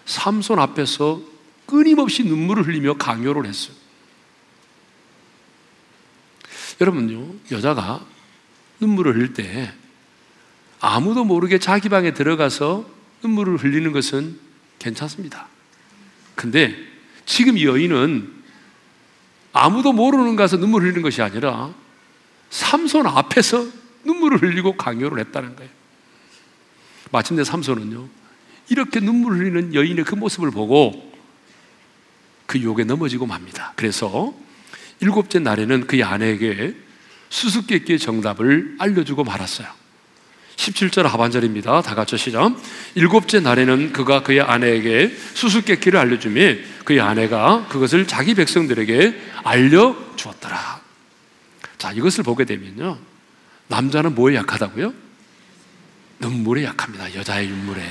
삼손 0.04 0.58
앞에서 0.58 1.22
끊임없이 1.66 2.24
눈물을 2.24 2.66
흘리며 2.66 2.94
강요를 2.94 3.46
했어요. 3.46 3.74
여러분요, 6.80 7.34
여자가 7.52 8.04
눈물을 8.80 9.14
흘릴 9.14 9.32
때 9.32 9.72
아무도 10.80 11.24
모르게 11.24 11.58
자기 11.58 11.88
방에 11.88 12.12
들어가서 12.12 12.84
눈물을 13.22 13.58
흘리는 13.58 13.92
것은 13.92 14.38
괜찮습니다. 14.80 15.46
근데 16.34 16.76
지금 17.26 17.56
이 17.56 17.64
여인은 17.64 18.43
아무도 19.54 19.92
모르는 19.92 20.34
가서 20.34 20.58
눈물 20.58 20.82
흘리는 20.82 21.00
것이 21.00 21.22
아니라 21.22 21.72
삼손 22.50 23.06
앞에서 23.06 23.64
눈물을 24.04 24.42
흘리고 24.42 24.76
강요를 24.76 25.20
했다는 25.20 25.56
거예요. 25.56 25.70
마침내 27.12 27.44
삼손은요, 27.44 28.08
이렇게 28.68 28.98
눈물 28.98 29.38
흘리는 29.38 29.72
여인의 29.72 30.04
그 30.04 30.16
모습을 30.16 30.50
보고 30.50 31.12
그 32.46 32.60
욕에 32.62 32.82
넘어지고 32.84 33.26
맙니다. 33.26 33.72
그래서 33.76 34.34
일곱째 35.00 35.38
날에는 35.38 35.86
그의 35.86 36.02
아내에게 36.02 36.74
수수께끼의 37.28 38.00
정답을 38.00 38.74
알려주고 38.78 39.22
말았어요. 39.22 39.68
17절 40.56 41.02
하반절입니다. 41.02 41.82
다 41.82 41.94
같이 41.94 42.16
시작. 42.16 42.54
일곱째 42.94 43.40
날에는 43.40 43.92
그가 43.92 44.22
그의 44.22 44.40
아내에게 44.40 45.14
수수께끼를 45.34 45.98
알려주며 45.98 46.40
그의 46.84 47.00
아내가 47.00 47.66
그것을 47.68 48.06
자기 48.06 48.34
백성들에게 48.34 49.20
알려주었더라. 49.42 50.80
자, 51.78 51.92
이것을 51.92 52.24
보게 52.24 52.44
되면요. 52.44 52.98
남자는 53.68 54.14
뭐에 54.14 54.36
약하다고요? 54.36 54.92
눈물에 56.20 56.64
약합니다. 56.64 57.14
여자의 57.14 57.48
눈물에. 57.48 57.82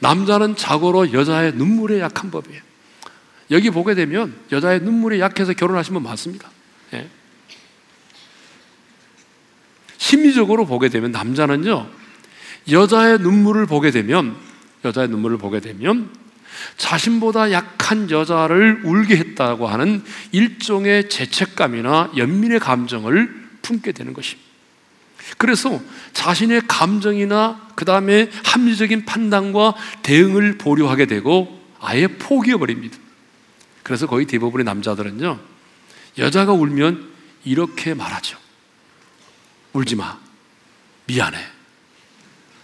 남자는 0.00 0.56
자고로 0.56 1.12
여자의 1.12 1.52
눈물에 1.54 2.00
약한 2.00 2.30
법이에요. 2.30 2.60
여기 3.50 3.70
보게 3.70 3.94
되면 3.94 4.34
여자의 4.50 4.80
눈물이 4.80 5.20
약해서 5.20 5.52
결혼하신 5.52 5.94
분 5.94 6.02
많습니다. 6.02 6.50
예. 6.94 7.08
심리적으로 10.02 10.66
보게 10.66 10.88
되면 10.88 11.12
남자는요, 11.12 11.88
여자의 12.72 13.18
눈물을 13.20 13.66
보게 13.66 13.92
되면, 13.92 14.34
여자의 14.84 15.06
눈물을 15.06 15.38
보게 15.38 15.60
되면, 15.60 16.10
자신보다 16.76 17.52
약한 17.52 18.10
여자를 18.10 18.82
울게 18.84 19.16
했다고 19.16 19.68
하는 19.68 20.02
일종의 20.32 21.08
죄책감이나 21.08 22.14
연민의 22.16 22.58
감정을 22.58 23.32
품게 23.62 23.92
되는 23.92 24.12
것입니다. 24.12 24.50
그래서 25.38 25.80
자신의 26.12 26.62
감정이나 26.66 27.68
그 27.76 27.84
다음에 27.84 28.28
합리적인 28.44 29.04
판단과 29.04 29.74
대응을 30.02 30.58
보류하게 30.58 31.06
되고 31.06 31.60
아예 31.80 32.08
포기해버립니다. 32.08 32.98
그래서 33.84 34.08
거의 34.08 34.26
대부분의 34.26 34.64
남자들은요, 34.64 35.38
여자가 36.18 36.52
울면 36.52 37.08
이렇게 37.44 37.94
말하죠. 37.94 38.41
울지 39.72 39.96
마. 39.96 40.18
미안해. 41.06 41.38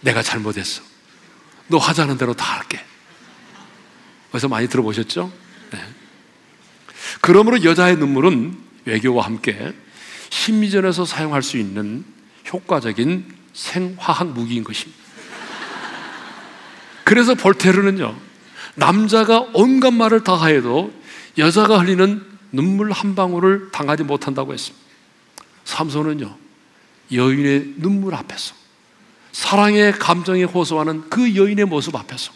내가 0.01 0.21
잘못했어. 0.21 0.81
너 1.67 1.77
하자는 1.77 2.17
대로 2.17 2.33
다 2.33 2.57
할게. 2.57 2.83
그래서 4.31 4.47
많이 4.47 4.67
들어보셨죠? 4.67 5.31
네. 5.71 5.79
그러므로 7.21 7.63
여자의 7.63 7.97
눈물은 7.97 8.57
외교와 8.85 9.25
함께 9.25 9.73
심리전에서 10.29 11.05
사용할 11.05 11.43
수 11.43 11.57
있는 11.57 12.05
효과적인 12.51 13.35
생화학 13.53 14.29
무기인 14.29 14.63
것입니다. 14.63 14.99
그래서 17.03 17.33
볼테르는요, 17.33 18.15
남자가 18.75 19.47
온갖 19.53 19.91
말을 19.91 20.23
다 20.23 20.35
하여도 20.35 20.93
여자가 21.37 21.79
흘리는 21.79 22.23
눈물 22.51 22.91
한 22.91 23.15
방울을 23.15 23.71
당하지 23.71 24.03
못한다고 24.03 24.53
했습니다. 24.53 24.85
삼손은요, 25.65 26.37
여인의 27.11 27.75
눈물 27.77 28.15
앞에서, 28.15 28.55
사랑의 29.31 29.93
감정에 29.93 30.43
호소하는 30.43 31.09
그 31.09 31.35
여인의 31.35 31.65
모습 31.65 31.95
앞에서, 31.95 32.31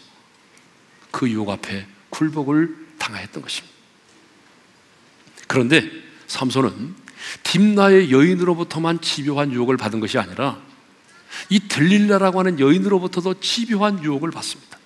그 1.10 1.28
유혹 1.30 1.50
앞에 1.50 1.86
굴복을 2.10 2.76
당하였던 2.98 3.42
것입니다. 3.42 3.74
그런데 5.46 5.88
삼손은 6.26 6.94
딥나의 7.42 8.10
여인으로부터만 8.10 9.00
집요한 9.00 9.52
유혹을 9.52 9.76
받은 9.76 10.00
것이 10.00 10.18
아니라 10.18 10.58
이 11.48 11.60
들릴라라고 11.68 12.38
하는 12.38 12.60
여인으로부터도 12.60 13.40
집요한 13.40 14.02
유혹을 14.02 14.30
받습니다. 14.30 14.78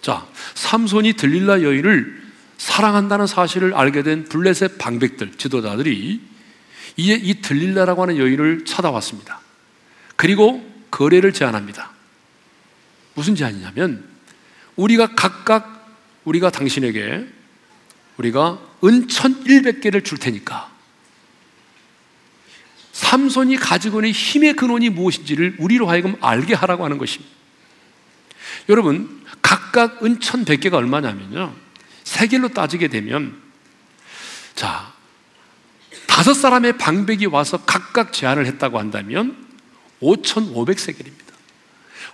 자, 0.00 0.26
삼손이 0.54 1.14
들릴라 1.14 1.62
여인을 1.62 2.22
사랑한다는 2.58 3.26
사실을 3.26 3.74
알게 3.74 4.02
된 4.02 4.24
블레셋 4.24 4.78
방백들, 4.78 5.32
지도자들이 5.36 6.20
이에 6.96 7.14
이 7.14 7.40
들릴라라고 7.40 8.02
하는 8.02 8.18
여인을 8.18 8.64
찾아왔습니다. 8.64 9.40
그리고 10.16 10.64
거래를 10.90 11.32
제안합니다. 11.32 11.90
무슨 13.14 13.34
제안이냐면 13.34 14.08
우리가 14.76 15.14
각각 15.14 15.96
우리가 16.24 16.50
당신에게 16.50 17.26
우리가 18.16 18.60
은천 18.82 19.44
100개를 19.44 20.04
줄 20.04 20.18
테니까 20.18 20.72
삼손이 22.92 23.56
가지고 23.56 23.98
있는 23.98 24.12
힘의 24.12 24.54
근원이 24.54 24.90
무엇인지를 24.90 25.56
우리로 25.58 25.88
하여금 25.88 26.16
알게 26.20 26.54
하라고 26.54 26.84
하는 26.84 26.96
것입니다. 26.96 27.34
여러분, 28.68 29.24
각각 29.42 30.04
은천 30.04 30.44
100개가 30.44 30.74
얼마냐면요. 30.74 31.54
세겔로 32.04 32.48
따지게 32.50 32.88
되면 32.88 33.36
자, 34.54 34.93
다섯 36.14 36.32
사람의 36.32 36.78
방백이 36.78 37.26
와서 37.26 37.58
각각 37.66 38.12
제안을 38.12 38.46
했다고 38.46 38.78
한다면 38.78 39.36
5,500세겔입니다. 40.00 41.34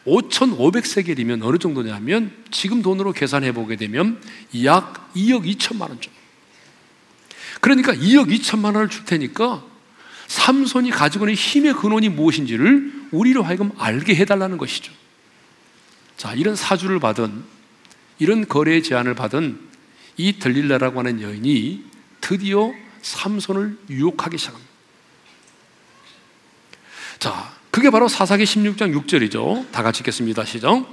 5,500세겔이면 0.07 1.45
어느 1.45 1.59
정도냐면 1.59 2.33
지금 2.50 2.80
돈으로 2.80 3.12
계산해 3.12 3.52
보게 3.52 3.76
되면 3.76 4.19
약 4.64 5.12
2억 5.14 5.45
2천만 5.45 5.90
원 5.90 6.00
정도. 6.00 6.19
그러니까 7.61 7.92
2억 7.92 8.35
2천만 8.35 8.75
원을 8.75 8.88
줄 8.88 9.04
테니까 9.04 9.62
삼손이 10.28 10.92
가지고 10.92 11.26
있는 11.26 11.35
힘의 11.35 11.75
근원이 11.75 12.09
무엇인지를 12.09 13.09
우리로 13.11 13.42
하여금 13.42 13.71
알게 13.76 14.14
해달라는 14.14 14.57
것이죠. 14.57 14.95
자, 16.16 16.33
이런 16.33 16.57
사주를 16.57 17.00
받은, 17.00 17.45
이런 18.19 18.49
거래 18.49 18.80
제안을 18.80 19.14
받은 19.14 19.61
이 20.16 20.38
들릴라라고 20.38 21.00
하는 21.00 21.21
여인이 21.21 21.85
드디어 22.23 22.73
삼손을 23.02 23.78
유혹하기 23.90 24.38
시작합니다. 24.38 24.71
자, 27.19 27.52
그게 27.71 27.90
바로 27.90 28.09
사사기 28.09 28.45
16장 28.45 28.95
6절이죠. 29.07 29.71
다 29.71 29.83
같이 29.83 30.00
읽겠습니다. 30.00 30.45
시작. 30.45 30.87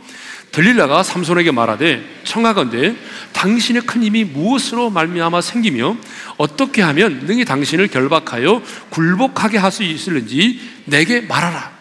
들릴라가 0.52 1.04
삼손에게 1.04 1.52
말하되 1.52 2.22
청하건대 2.24 2.96
당신의 3.34 3.82
큰 3.84 4.04
힘이 4.04 4.24
무엇으로 4.24 4.90
말미암아 4.90 5.42
생기며 5.42 5.98
어떻게 6.38 6.82
하면 6.82 7.26
능히 7.26 7.44
당신을 7.46 7.88
결박하여 7.88 8.62
굴복하게 8.90 9.58
할 9.58 9.72
수 9.72 9.84
있을는지 9.84 10.60
내게 10.86 11.22
말하라. 11.22 11.76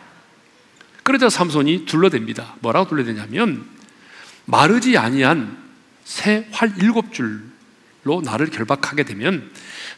그러자 1.02 1.28
삼손이 1.30 1.86
둘러댑니다. 1.86 2.54
뭐라고 2.60 2.88
둘러대냐면 2.88 3.64
마르지 4.44 4.98
아니한 4.98 5.56
새 6.04 6.48
활 6.52 6.72
일곱 6.78 7.12
줄로 7.12 8.20
나를 8.24 8.50
결박하게 8.50 9.04
되면 9.04 9.50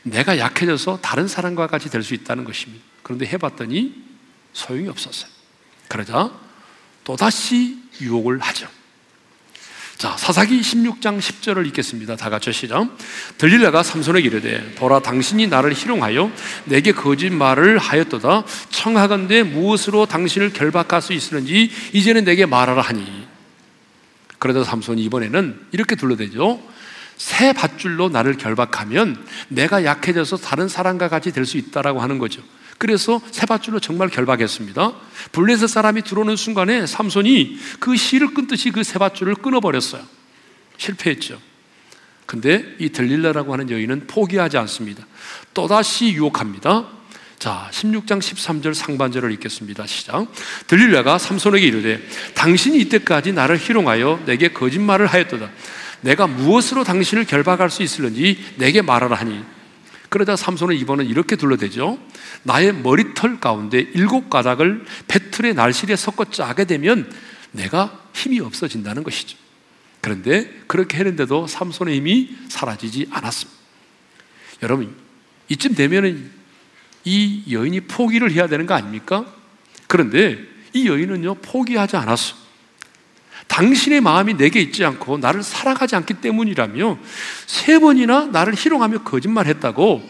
내가 0.03 0.39
약해져서 0.39 1.01
다른 1.03 1.29
사람과 1.29 1.67
같이 1.67 1.91
될 1.91 2.03
수 2.03 2.15
있다는 2.15 2.45
것입니다. 2.45 2.85
그런데 3.03 3.27
해봤더니 3.27 3.95
소용이 4.53 4.89
없었어요. 4.89 5.31
그러자 5.89 6.31
또다시 7.05 7.79
유혹을 8.01 8.39
하죠. 8.41 8.69
자, 9.97 10.17
사사기 10.17 10.61
16장 10.61 11.19
10절을 11.19 11.67
읽겠습니다. 11.67 12.15
다 12.15 12.31
같이 12.31 12.53
시작. 12.53 12.97
들릴라가 13.37 13.83
삼손에게 13.83 14.29
이르되 14.29 14.75
보라 14.77 15.01
당신이 15.01 15.49
나를 15.49 15.75
희롱하여 15.75 16.31
내게 16.67 16.93
거짓말을 16.93 17.79
하였도다 17.79 18.45
청하건대 18.71 19.43
무엇으로 19.43 20.07
당신을 20.07 20.53
결박할 20.53 21.03
수 21.03 21.13
있으는지 21.13 21.73
이제는 21.93 22.25
내게 22.25 22.47
말하라 22.47 22.81
하니 22.81 23.27
그러다 24.39 24.63
삼손이 24.63 25.03
이번에는 25.03 25.67
이렇게 25.73 25.97
둘러대죠. 25.97 26.63
새 27.19 27.53
밧줄로 27.53 28.09
나를 28.09 28.37
결박하면 28.39 29.27
내가 29.49 29.85
약해져서 29.85 30.39
다른 30.39 30.69
사람과 30.69 31.09
같이 31.09 31.33
될 31.33 31.45
수 31.45 31.59
있다라고 31.59 32.01
하는 32.01 32.19
거죠. 32.19 32.41
그래서 32.79 33.21
새 33.33 33.45
밧줄로 33.45 33.81
정말 33.81 34.09
결박했습니다. 34.09 34.93
블레셋 35.33 35.69
사람이 35.69 36.03
들어오는 36.03 36.37
순간에 36.37 36.87
삼손이 36.87 37.59
그 37.81 37.97
실을 37.97 38.33
끊듯이 38.35 38.71
그 38.71 38.85
새 38.85 38.99
밧줄을 38.99 39.35
끊어버렸어요. 39.35 40.03
실패했죠. 40.77 41.41
근데 42.27 42.65
이 42.79 42.91
들릴라라고 42.91 43.53
하는 43.53 43.71
여인은 43.71 44.07
포기하지 44.07 44.59
않습니다. 44.59 45.05
또다시 45.55 46.13
유혹합니다. 46.13 46.87
자, 47.39 47.69
16장 47.73 48.19
13절 48.19 48.75
상반절을 48.75 49.33
읽겠습니다. 49.33 49.87
시작. 49.87 50.27
들릴라가 50.67 51.19
삼손에게 51.19 51.67
이르되 51.67 52.01
당신이 52.35 52.79
이때까지 52.81 53.33
나를 53.33 53.59
희롱하여 53.59 54.25
내게 54.27 54.49
거짓말을 54.53 55.07
하였도다. 55.07 55.49
내가 56.01 56.27
무엇으로 56.27 56.85
당신을 56.85 57.25
결박할 57.25 57.71
수 57.71 57.83
있을는지 57.83 58.39
내게 58.57 58.83
말하라 58.83 59.17
하니 59.17 59.43
그러다 60.09 60.37
삼손은 60.37 60.77
이번은 60.77 61.07
이렇게 61.07 61.37
둘러대죠. 61.37 61.99
나의 62.43 62.73
머리털 62.75 63.41
가운데 63.41 63.79
일곱 63.95 64.31
가닥을 64.31 64.85
배틀의 65.07 65.55
날실에 65.55 65.97
섞어 65.97 66.25
짜게 66.25 66.65
되면 66.65 67.11
내가 67.53 68.05
힘이 68.15 68.41
없어진다는 68.41 69.03
것이죠. 69.03 69.37
그런데 70.01 70.51
그렇게 70.67 70.97
했는데도 70.99 71.47
삼손의 71.47 71.97
힘이 71.97 72.37
사라지지 72.49 73.09
않았습니다. 73.11 73.59
여러분, 74.63 74.95
이쯤 75.49 75.75
되면은 75.75 76.31
이 77.05 77.45
여인이 77.51 77.81
포기를 77.83 78.33
해야 78.33 78.47
되는 78.47 78.67
거 78.67 78.75
아닙니까? 78.75 79.27
그런데 79.87 80.39
이 80.73 80.89
여인은요, 80.89 81.37
포기하지 81.37 81.97
않았어. 81.97 82.48
당신의 83.49 84.01
마음이 84.01 84.35
내게 84.35 84.61
있지 84.61 84.85
않고 84.85 85.19
나를 85.19 85.43
사랑하지 85.43 85.97
않기 85.97 86.15
때문이라며 86.15 86.99
세 87.47 87.79
번이나 87.79 88.27
나를 88.27 88.55
희롱하며 88.55 89.03
거짓말했다고 89.03 90.09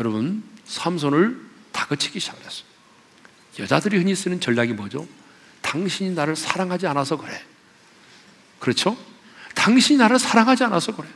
여러분 0.00 0.42
삼손을 0.64 1.40
다그치기 1.72 2.18
시작했어요. 2.18 2.64
여자들이 3.58 3.98
흔히 3.98 4.14
쓰는 4.14 4.40
전략이 4.40 4.72
뭐죠? 4.72 5.06
당신이 5.60 6.14
나를 6.14 6.34
사랑하지 6.34 6.86
않아서 6.88 7.16
그래. 7.16 7.40
그렇죠? 8.58 8.96
당신이 9.54 9.98
나를 9.98 10.18
사랑하지 10.18 10.64
않아서 10.64 10.96
그래. 10.96 11.08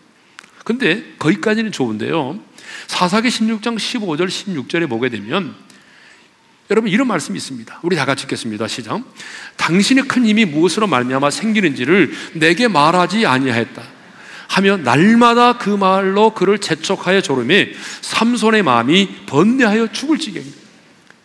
근데 0.64 1.14
거기까지는 1.18 1.72
좋은데요. 1.72 2.38
사사기 2.86 3.28
16장 3.28 3.76
15절 3.76 4.28
16절에 4.28 4.88
보게 4.88 5.08
되면 5.08 5.54
여러분 6.70 6.90
이런 6.90 7.06
말씀이 7.06 7.36
있습니다. 7.36 7.80
우리 7.82 7.96
다 7.96 8.04
같이 8.04 8.24
읽겠습니다. 8.24 8.66
시작. 8.68 9.02
당신의 9.56 10.04
큰 10.04 10.24
힘이 10.24 10.44
무엇으로 10.46 10.86
말미암아 10.86 11.30
생기는지를 11.30 12.12
내게 12.34 12.68
말하지 12.68 13.26
아니하였다. 13.26 13.82
하며 14.48 14.76
날마다 14.76 15.58
그 15.58 15.68
말로 15.68 16.32
그를 16.32 16.58
재촉하여 16.58 17.20
조름에 17.20 17.72
삼손의 18.02 18.62
마음이 18.62 19.26
번뇌하여 19.26 19.92
죽을 19.92 20.18
지경입니다. 20.18 20.58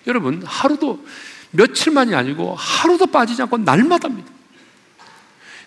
여러분 0.08 0.42
하루도 0.46 1.06
며칠만이 1.52 2.16
아니고 2.16 2.56
하루도 2.56 3.08
빠지지 3.08 3.42
않고 3.44 3.60
날마다입니다. 3.60 4.30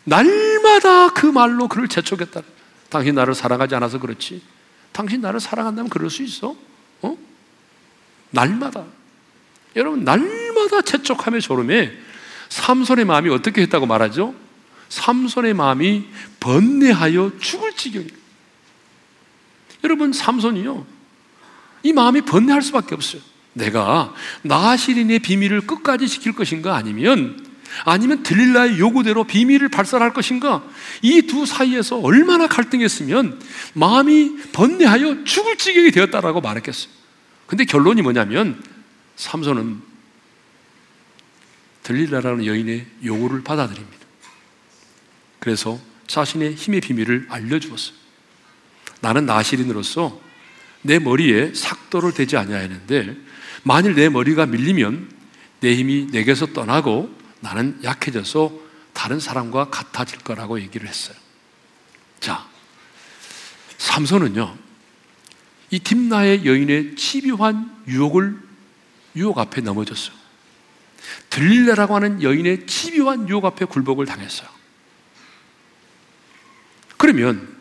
날마다 0.05 1.11
그 1.11 1.27
말로 1.27 1.69
그를 1.69 1.89
재촉했다. 1.89 2.43
당신 2.89 3.15
나를 3.15 3.35
사랑하지 3.35 3.75
않아서 3.77 3.99
그렇지. 3.99 4.43
당신 4.93 5.21
나를 5.21 5.41
사랑한다면 5.41 5.89
그럴 5.89 6.11
수 6.11 6.23
있어? 6.23 6.55
어? 7.03 7.17
날마다. 8.31 8.85
여러분 9.77 10.05
날마다 10.05 10.83
재촉하며 10.83 11.41
졸음에 11.41 11.93
삼손의 12.49 13.05
마음이 13.05 13.31
어떻게 13.31 13.63
했다고 13.63 13.87
말하죠? 13.87 14.35
삼손의 14.89 15.55
마음이 15.55 16.07
번뇌하여 16.41 17.33
죽을 17.41 17.73
지경이에요. 17.73 18.13
여러분 19.85 20.13
삼손이요. 20.13 20.87
이 21.83 21.93
마음이 21.93 22.21
번뇌할 22.23 22.63
수밖에 22.63 22.95
없어요. 22.95 23.23
내가 23.55 24.15
나시린의 24.43 25.21
비밀을 25.21 25.63
끝까지 25.63 26.09
지킬 26.09 26.33
것인가 26.35 26.77
아니면 26.77 27.47
아니면 27.85 28.23
들릴라의 28.23 28.79
요구대로 28.79 29.25
비밀을 29.25 29.69
발설할 29.71 30.13
것인가 30.13 30.63
이 31.01 31.23
두 31.23 31.47
사이에서 31.47 31.99
얼마나 31.99 32.47
갈등했으면 32.47 33.41
마음이 33.73 34.37
번뇌하여 34.53 35.25
죽을 35.25 35.57
지경이 35.57 35.91
되었다라고 35.91 36.43
말했겠어요. 36.43 36.93
근데 37.47 37.65
결론이 37.65 38.03
뭐냐면 38.03 38.63
삼손은 39.23 39.81
들릴라라는 41.85 42.45
여인의 42.45 42.87
요구를 43.05 43.45
받아들입니다. 43.45 43.99
그래서 45.39 45.81
자신의 46.09 46.55
힘의 46.55 46.81
비밀을 46.81 47.27
알려주었어요. 47.29 47.97
나는 49.01 49.27
나시린으로서 49.27 50.21
내 50.83 50.99
머리에 50.99 51.55
삭도를 51.55 52.13
대지 52.15 52.37
아니하였는데 52.37 53.17
만일 53.63 53.95
내 53.95 54.09
머리가 54.09 54.47
밀리면 54.47 55.11
내 55.61 55.77
힘이 55.77 56.09
내게서 56.11 56.47
떠나고 56.47 57.17
나는 57.41 57.79
약해져서 57.85 58.53
다른 58.93 59.21
사람과 59.21 59.71
같아질 59.71 60.19
거라고 60.19 60.61
얘기를 60.61 60.89
했어요. 60.89 61.17
자, 62.19 62.49
삼손은요, 63.79 64.57
이 65.71 65.79
딥나의 65.79 66.45
여인의 66.45 66.97
치묘한 66.97 67.85
유혹을 67.87 68.52
유혹 69.17 69.39
앞에 69.39 69.61
넘어졌어요. 69.61 70.17
들릴레라고 71.31 71.95
하는 71.97 72.23
여인의 72.23 72.67
치묘한 72.67 73.29
유혹 73.29 73.45
앞에 73.45 73.65
굴복을 73.65 74.07
당했어요. 74.07 74.49
그러면 76.97 77.57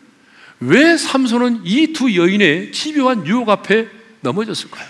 왜 0.60 0.96
삼손은 0.96 1.62
이 1.64 1.92
두 1.92 2.14
여인의 2.14 2.72
치묘한 2.72 3.26
유혹 3.26 3.48
앞에 3.48 3.88
넘어졌을까요? 4.20 4.88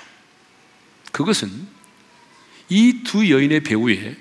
그것은 1.12 1.51
이 2.68 3.03
두 3.05 3.31
여인의 3.31 3.61
배후에 3.61 4.16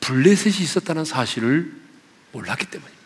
블레셋이 0.00 0.56
있었다는 0.62 1.04
사실을 1.04 1.72
몰랐기 2.32 2.66
때문입니다. 2.66 3.04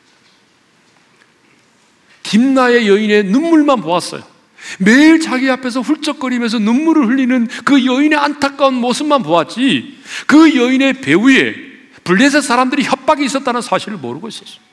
김나의 2.25 2.89
여인의 2.89 3.25
눈물만 3.25 3.81
보았어요. 3.81 4.38
매일 4.79 5.21
자기 5.21 5.51
앞에서 5.51 5.81
훌쩍거리면서 5.81 6.59
눈물을 6.61 7.09
흘리는 7.09 7.49
그 7.65 7.85
여인의 7.85 8.19
안타까운 8.19 8.75
모습만 8.75 9.23
보았지 9.23 9.99
그 10.27 10.57
여인의 10.57 11.01
배후에 11.01 11.55
블레셋 12.05 12.43
사람들이 12.43 12.85
협박이 12.85 13.25
있었다는 13.25 13.61
사실을 13.61 13.99
모르고 13.99 14.29
있었어요. 14.29 14.69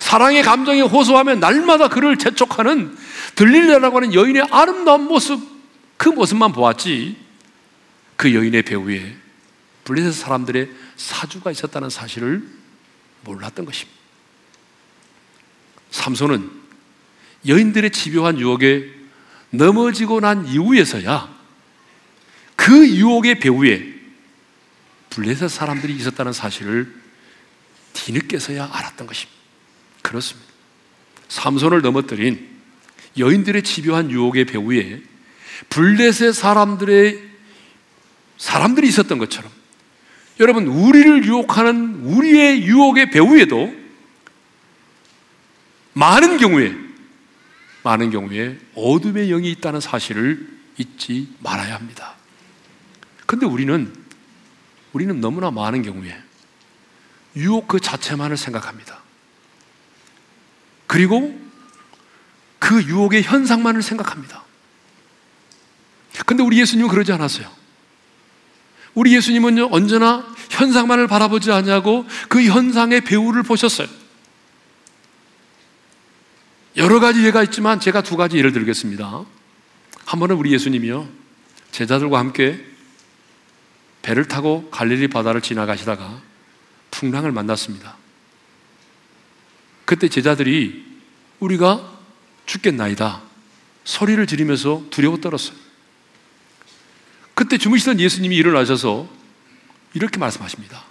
사랑의 0.00 0.42
감정에 0.42 0.80
호소하며 0.80 1.36
날마다 1.36 1.88
그를 1.88 2.16
재촉하는 2.16 2.96
들릴레라고 3.36 3.96
하는 3.96 4.14
여인의 4.14 4.48
아름다운 4.50 5.04
모습 5.04 5.40
그 5.96 6.08
모습만 6.08 6.52
보았지 6.52 7.16
그 8.16 8.34
여인의 8.34 8.62
배후에 8.62 9.16
블레셋 9.84 10.12
사람들의 10.12 10.68
사주가 10.96 11.50
있었다는 11.50 11.90
사실을 11.90 12.42
몰랐던 13.24 13.64
것입니다. 13.64 13.99
삼손은 15.90 16.50
여인들의 17.46 17.90
집요한 17.90 18.38
유혹에 18.38 18.90
넘어지고 19.50 20.20
난 20.20 20.46
이후에서야 20.46 21.40
그 22.56 22.88
유혹의 22.88 23.40
배후에 23.40 23.94
블레셋 25.10 25.50
사람들이 25.50 25.94
있었다는 25.96 26.32
사실을 26.32 26.94
뒤늦게서야 27.92 28.70
알았던 28.72 29.06
것입니다. 29.06 29.40
그렇습니다. 30.02 30.48
삼손을 31.28 31.82
넘어뜨린 31.82 32.48
여인들의 33.18 33.62
집요한 33.62 34.10
유혹의 34.10 34.44
배후에 34.44 35.02
블레셋 35.68 36.34
사람들의 36.34 37.30
사람들이 38.38 38.88
있었던 38.88 39.18
것처럼 39.18 39.50
여러분 40.38 40.66
우리를 40.66 41.24
유혹하는 41.24 41.96
우리의 42.04 42.62
유혹의 42.62 43.10
배후에도 43.10 43.79
많은 45.92 46.38
경우에 46.38 46.74
많은 47.82 48.10
경우에 48.10 48.58
어둠의 48.74 49.28
영이 49.28 49.50
있다는 49.52 49.80
사실을 49.80 50.46
잊지 50.76 51.34
말아야 51.40 51.74
합니다. 51.74 52.14
근데 53.26 53.46
우리는 53.46 53.92
우리는 54.92 55.20
너무나 55.20 55.50
많은 55.50 55.82
경우에 55.82 56.16
유혹 57.36 57.68
그 57.68 57.80
자체만을 57.80 58.36
생각합니다. 58.36 59.00
그리고 60.86 61.38
그 62.58 62.82
유혹의 62.82 63.22
현상만을 63.22 63.82
생각합니다. 63.82 64.44
근데 66.26 66.42
우리 66.42 66.58
예수님은 66.60 66.90
그러지 66.90 67.12
않았어요. 67.12 67.50
우리 68.94 69.14
예수님은요, 69.14 69.68
언제나 69.70 70.26
현상만을 70.50 71.06
바라보지 71.06 71.52
않냐고 71.52 72.04
그 72.28 72.42
현상의 72.42 73.02
배우를 73.02 73.44
보셨어요. 73.44 73.88
여러 76.80 76.98
가지 76.98 77.22
예가 77.26 77.42
있지만 77.42 77.78
제가 77.78 78.00
두 78.00 78.16
가지 78.16 78.38
예를 78.38 78.52
들겠습니다. 78.52 79.26
한 80.06 80.18
번은 80.18 80.34
우리 80.36 80.50
예수님이요, 80.54 81.06
제자들과 81.72 82.18
함께 82.18 82.64
배를 84.00 84.28
타고 84.28 84.70
갈릴리 84.70 85.08
바다를 85.08 85.42
지나가시다가 85.42 86.22
풍랑을 86.90 87.32
만났습니다. 87.32 87.98
그때 89.84 90.08
제자들이 90.08 90.86
우리가 91.38 91.86
죽겠나이다. 92.46 93.20
소리를 93.84 94.26
지르면서 94.26 94.82
두려워 94.88 95.18
떨었어요. 95.18 95.58
그때 97.34 97.58
주무시던 97.58 98.00
예수님이 98.00 98.36
일어나셔서 98.36 99.06
이렇게 99.92 100.18
말씀하십니다. 100.18 100.82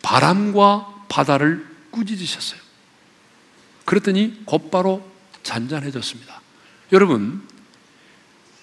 바람과 0.00 1.06
바다를 1.08 1.66
꾸짖으셨어요. 1.90 2.60
그랬더니 3.84 4.42
곧바로 4.44 5.07
잔잔해졌습니다. 5.48 6.42
여러분, 6.92 7.42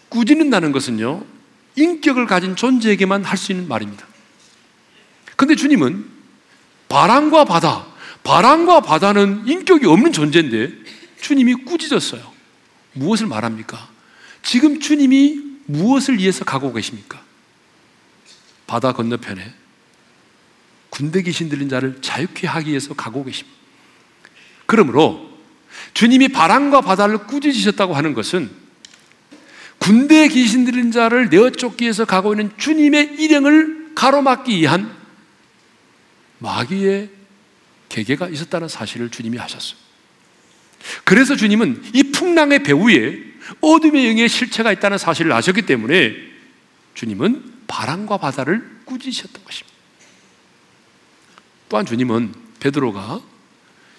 꾸짖는다는 0.10 0.71
것은요, 0.71 1.26
인격을 1.76 2.28
가진 2.28 2.56
존재에게만 2.56 3.26
할 3.26 3.38
수 3.38 3.52
있는 3.52 3.67
말입니다. 3.67 4.06
근데 5.36 5.56
주님은 5.56 6.06
바람과 6.88 7.45
바다, 7.45 7.88
바람과 8.24 8.82
바다는 8.82 9.48
인격이 9.48 9.86
없는 9.86 10.13
존재인데 10.13 10.71
주님이 11.21 11.56
꾸짖었어요. 11.65 12.32
무엇을 12.93 13.28
말합니까? 13.28 13.89
지금 14.43 14.80
주님이 14.80 15.41
무엇을 15.65 16.19
위해서 16.19 16.45
가고 16.45 16.71
계십니까? 16.71 17.21
바다 18.67 18.93
건너편에 18.93 19.54
군대 20.89 21.21
귀신 21.24 21.50
들린 21.50 21.67
자를 21.67 22.02
자유케 22.02 22.48
하기 22.48 22.69
위해서 22.69 22.93
가고 22.93 23.26
계십니다. 23.26 23.58
그러므로 24.65 25.35
주님이 25.95 26.27
바람과 26.27 26.81
바다를 26.81 27.25
꾸짖으셨다고 27.25 27.95
하는 27.95 28.13
것은 28.13 28.51
군대 29.79 30.27
귀신 30.27 30.65
들린 30.65 30.91
자를 30.91 31.29
내어 31.29 31.49
쫓기 31.49 31.86
위해서 31.86 32.05
가고 32.05 32.34
있는 32.34 32.51
주님의 32.58 33.15
일행을 33.17 33.93
가로막기 33.95 34.58
위한 34.58 34.93
마귀의 36.39 37.10
계계가 37.88 38.27
있었다는 38.27 38.67
사실을 38.67 39.10
주님이 39.10 39.38
하셨어요. 39.38 39.79
그래서 41.05 41.36
주님은 41.36 41.84
이 41.93 42.12
풍랑의 42.12 42.63
배후에 42.63 43.17
어둠의 43.62 44.10
영의 44.10 44.27
실체가 44.27 44.73
있다는 44.73 44.97
사실을 44.97 45.31
아셨기 45.31 45.62
때문에 45.62 46.13
주님은 46.93 47.53
바람과 47.67 48.17
바다를 48.17 48.81
꾸짖으셨던 48.84 49.43
것입니다. 49.45 49.75
또한 51.69 51.86
주님은 51.86 52.34
베드로가 52.60 53.21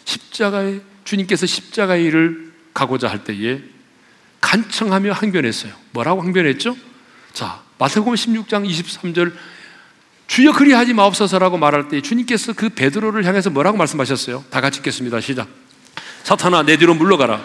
십자가에 0.04 0.80
주님께서 1.06 1.46
십자가의 1.46 2.04
일을 2.04 2.52
가고자 2.74 3.08
할 3.08 3.24
때에 3.24 3.60
간청하며 4.42 5.12
항변했어요. 5.12 5.72
뭐라고 5.92 6.20
항변했죠? 6.20 6.76
자, 7.32 7.62
마태복음 7.78 8.14
16장 8.14 8.68
23절 8.68 9.32
주여 10.26 10.52
그리하지 10.52 10.92
마옵소서라고 10.92 11.56
말할 11.56 11.88
때 11.88 12.02
주님께서 12.02 12.52
그 12.52 12.68
베드로를 12.68 13.24
향해서 13.24 13.48
뭐라고 13.50 13.78
말씀하셨어요? 13.78 14.44
다 14.50 14.60
같이 14.60 14.80
읽겠습니다. 14.80 15.20
시작. 15.20 15.48
사탄아 16.24 16.64
내 16.64 16.76
뒤로 16.76 16.94
물러가라. 16.94 17.40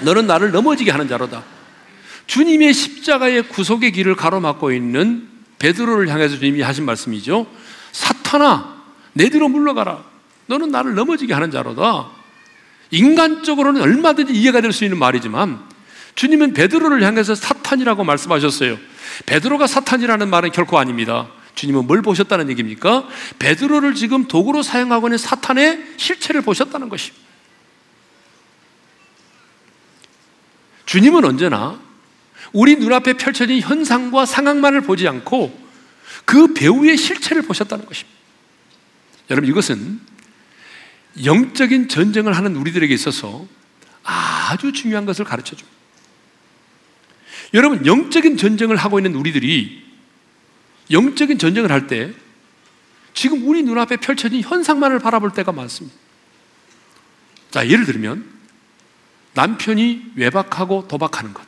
너는 0.00 0.26
나를 0.26 0.50
넘어지게 0.50 0.90
하는 0.90 1.08
자로다. 1.08 1.44
주님의 2.26 2.72
십자가의 2.72 3.48
구속의 3.48 3.92
길을 3.92 4.16
가로막고 4.16 4.72
있는 4.72 5.28
베드로를 5.58 6.08
향해서 6.08 6.38
주님이 6.38 6.62
하신 6.62 6.86
말씀이죠. 6.86 7.46
사탄아 7.92 8.82
내 9.12 9.28
뒤로 9.28 9.48
물러가라. 9.48 10.02
너는 10.46 10.70
나를 10.70 10.94
넘어지게 10.94 11.34
하는 11.34 11.50
자로다. 11.50 12.19
인간적으로는 12.90 13.80
얼마든지 13.80 14.32
이해가 14.32 14.60
될 14.60 14.72
수 14.72 14.84
있는 14.84 14.98
말이지만 14.98 15.60
주님은 16.14 16.54
베드로를 16.54 17.02
향해서 17.02 17.34
사탄이라고 17.34 18.04
말씀하셨어요. 18.04 18.78
베드로가 19.26 19.66
사탄이라는 19.66 20.28
말은 20.28 20.50
결코 20.52 20.78
아닙니다. 20.78 21.28
주님은 21.54 21.86
뭘 21.86 22.02
보셨다는 22.02 22.50
얘기입니까? 22.50 23.08
베드로를 23.38 23.94
지금 23.94 24.26
도구로 24.26 24.62
사용하고 24.62 25.08
있는 25.08 25.18
사탄의 25.18 25.94
실체를 25.96 26.42
보셨다는 26.42 26.88
것입니다. 26.88 27.24
주님은 30.86 31.24
언제나 31.24 31.80
우리 32.52 32.76
눈앞에 32.76 33.12
펼쳐진 33.14 33.60
현상과 33.60 34.26
상황만을 34.26 34.80
보지 34.80 35.06
않고 35.06 35.56
그 36.24 36.52
배우의 36.54 36.96
실체를 36.96 37.42
보셨다는 37.42 37.86
것입니다. 37.86 38.18
여러분, 39.30 39.48
이것은 39.48 40.00
영적인 41.24 41.88
전쟁을 41.88 42.36
하는 42.36 42.56
우리들에게 42.56 42.92
있어서 42.94 43.46
아주 44.02 44.72
중요한 44.72 45.06
것을 45.06 45.24
가르쳐 45.24 45.56
줍니다. 45.56 45.78
여러분, 47.54 47.84
영적인 47.84 48.36
전쟁을 48.36 48.76
하고 48.76 48.98
있는 48.98 49.14
우리들이 49.14 49.84
영적인 50.90 51.38
전쟁을 51.38 51.70
할 51.70 51.86
때 51.86 52.12
지금 53.12 53.46
우리 53.46 53.62
눈앞에 53.62 53.96
펼쳐진 53.96 54.40
현상만을 54.40 55.00
바라볼 55.00 55.32
때가 55.32 55.52
많습니다. 55.52 55.96
자, 57.50 57.68
예를 57.68 57.84
들면 57.84 58.24
남편이 59.34 60.12
외박하고 60.14 60.86
도박하는 60.88 61.34
것, 61.34 61.44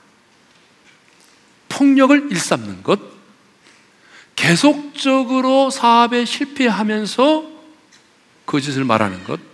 폭력을 1.68 2.30
일삼는 2.30 2.82
것, 2.82 3.00
계속적으로 4.34 5.70
사업에 5.70 6.24
실패하면서 6.24 7.50
거짓을 8.46 8.84
말하는 8.84 9.22
것, 9.24 9.51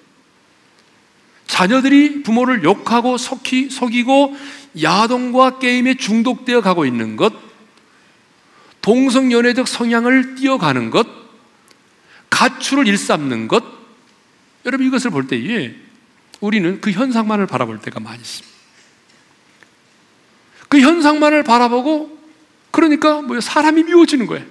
자녀들이 1.58 2.22
부모를 2.22 2.62
욕하고 2.62 3.18
속히, 3.18 3.68
속이고 3.68 4.36
야동과 4.80 5.58
게임에 5.58 5.96
중독되어 5.96 6.60
가고 6.60 6.86
있는 6.86 7.16
것, 7.16 7.32
동성연애적 8.80 9.66
성향을 9.66 10.36
띄어가는 10.36 10.90
것, 10.90 11.08
가출을 12.30 12.86
일삼는 12.86 13.48
것, 13.48 13.64
여러분 14.66 14.86
이것을 14.86 15.10
볼 15.10 15.26
때에 15.26 15.74
우리는 16.38 16.80
그 16.80 16.92
현상만을 16.92 17.48
바라볼 17.48 17.80
때가 17.80 17.98
많이 17.98 18.20
있습니다. 18.20 18.56
그 20.68 20.78
현상만을 20.78 21.42
바라보고 21.42 22.16
그러니까 22.70 23.20
뭐 23.20 23.40
사람이 23.40 23.82
미워지는 23.82 24.26
거예요. 24.28 24.46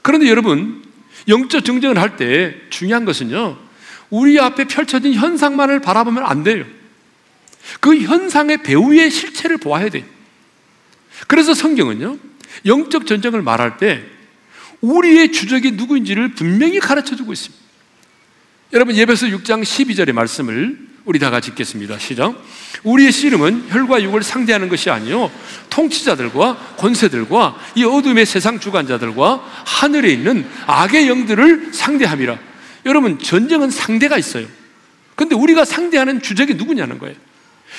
그런데 0.00 0.30
여러분 0.30 0.82
영적 1.28 1.62
정쟁을 1.62 1.98
할 1.98 2.16
때 2.16 2.56
중요한 2.70 3.04
것은요. 3.04 3.71
우리 4.12 4.38
앞에 4.38 4.64
펼쳐진 4.64 5.14
현상만을 5.14 5.80
바라보면 5.80 6.22
안 6.24 6.44
돼요. 6.44 6.66
그 7.80 7.98
현상의 7.98 8.62
배우의 8.62 9.10
실체를 9.10 9.56
보아야 9.56 9.88
돼요. 9.88 10.04
그래서 11.26 11.54
성경은요. 11.54 12.18
영적 12.66 13.06
전쟁을 13.06 13.40
말할 13.40 13.78
때 13.78 14.04
우리의 14.82 15.32
주적이 15.32 15.72
누구인지를 15.72 16.34
분명히 16.34 16.78
가르쳐 16.78 17.16
주고 17.16 17.32
있습니다. 17.32 17.64
여러분 18.74 18.94
예배서 18.94 19.28
6장 19.28 19.62
12절의 19.62 20.12
말씀을 20.12 20.78
우리 21.06 21.18
다 21.18 21.30
같이 21.30 21.50
읽겠습니다. 21.50 21.98
시작. 21.98 22.34
우리의 22.84 23.12
씨름은 23.12 23.70
혈과 23.70 24.02
육을 24.02 24.22
상대하는 24.22 24.68
것이 24.68 24.90
아니요 24.90 25.32
통치자들과 25.70 26.76
권세들과 26.76 27.56
이 27.76 27.84
어둠의 27.84 28.26
세상 28.26 28.60
주관자들과 28.60 29.42
하늘에 29.64 30.12
있는 30.12 30.46
악의 30.66 31.08
영들을 31.08 31.70
상대함이라. 31.72 32.51
여러분 32.86 33.18
전쟁은 33.18 33.70
상대가 33.70 34.18
있어요. 34.18 34.46
근데 35.14 35.34
우리가 35.34 35.64
상대하는 35.64 36.22
주적이 36.22 36.54
누구냐는 36.54 36.98
거예요. 36.98 37.14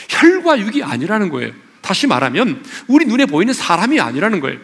혈과 0.09 0.59
육이 0.59 0.83
아니라는 0.83 1.29
거예요. 1.29 1.51
다시 1.81 2.07
말하면 2.07 2.63
우리 2.87 3.05
눈에 3.05 3.25
보이는 3.25 3.53
사람이 3.53 3.99
아니라는 3.99 4.39
거예요. 4.39 4.59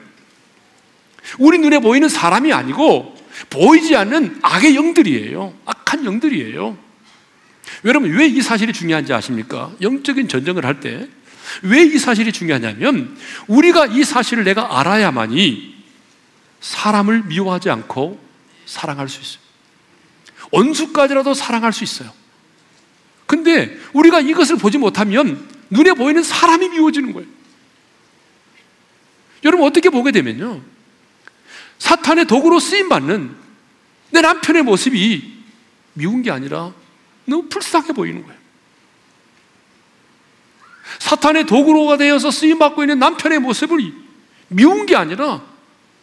우리 1.38 1.58
눈에 1.58 1.80
보이는 1.80 2.08
사람이 2.08 2.54
아니고 2.54 3.15
보이지 3.49 3.95
않는 3.95 4.39
악의 4.41 4.75
영들이에요. 4.75 5.54
악한 5.65 6.06
영들이에요. 6.06 6.78
여러분, 7.86 8.12
왜 8.12 8.28
이 8.28 8.41
사실이 8.41 8.73
중요한지 8.73 9.13
아십니까? 9.13 9.71
영적인 9.82 10.28
전쟁을 10.28 10.65
할 10.65 10.80
때 10.80 11.08
왜 11.63 11.84
이 11.84 11.97
사실이 11.97 12.32
중요하냐면 12.32 13.17
우리가 13.47 13.88
이 13.88 14.04
사실을 14.04 14.43
내가 14.43 14.80
알아야만이 14.80 15.75
사람을 16.62 17.23
미워하지 17.23 17.69
않고 17.69 18.19
사랑할 18.65 19.10
수 19.10 19.19
있어요. 19.21 19.48
원수까지라도 20.51 21.33
사랑할 21.33 21.73
수 21.73 21.83
있어요. 21.83 22.12
근데 23.25 23.77
우리가 23.93 24.19
이것을 24.19 24.57
보지 24.57 24.77
못하면 24.77 25.47
눈에 25.69 25.93
보이는 25.93 26.23
사람이 26.23 26.69
미워지는 26.69 27.13
거예요. 27.13 27.27
여러분 29.43 29.67
어떻게 29.67 29.89
보게 29.89 30.12
되면요. 30.12 30.62
사탄의 31.77 32.25
도구로 32.25 32.59
쓰임 32.59 32.89
받는 32.89 33.35
내 34.12 34.21
남편의 34.21 34.63
모습이 34.63 35.39
미운 35.93 36.21
게 36.23 36.31
아니라 36.31 36.73
너무 37.25 37.47
불쌍해 37.47 37.93
보이는 37.93 38.23
거예요. 38.25 38.39
사탄의 40.99 41.45
도구로가 41.45 41.97
되어서 41.97 42.31
쓰임 42.31 42.59
받고 42.59 42.83
있는 42.83 42.99
남편의 42.99 43.39
모습을 43.39 43.93
미운 44.49 44.85
게 44.85 44.95
아니라 44.95 45.41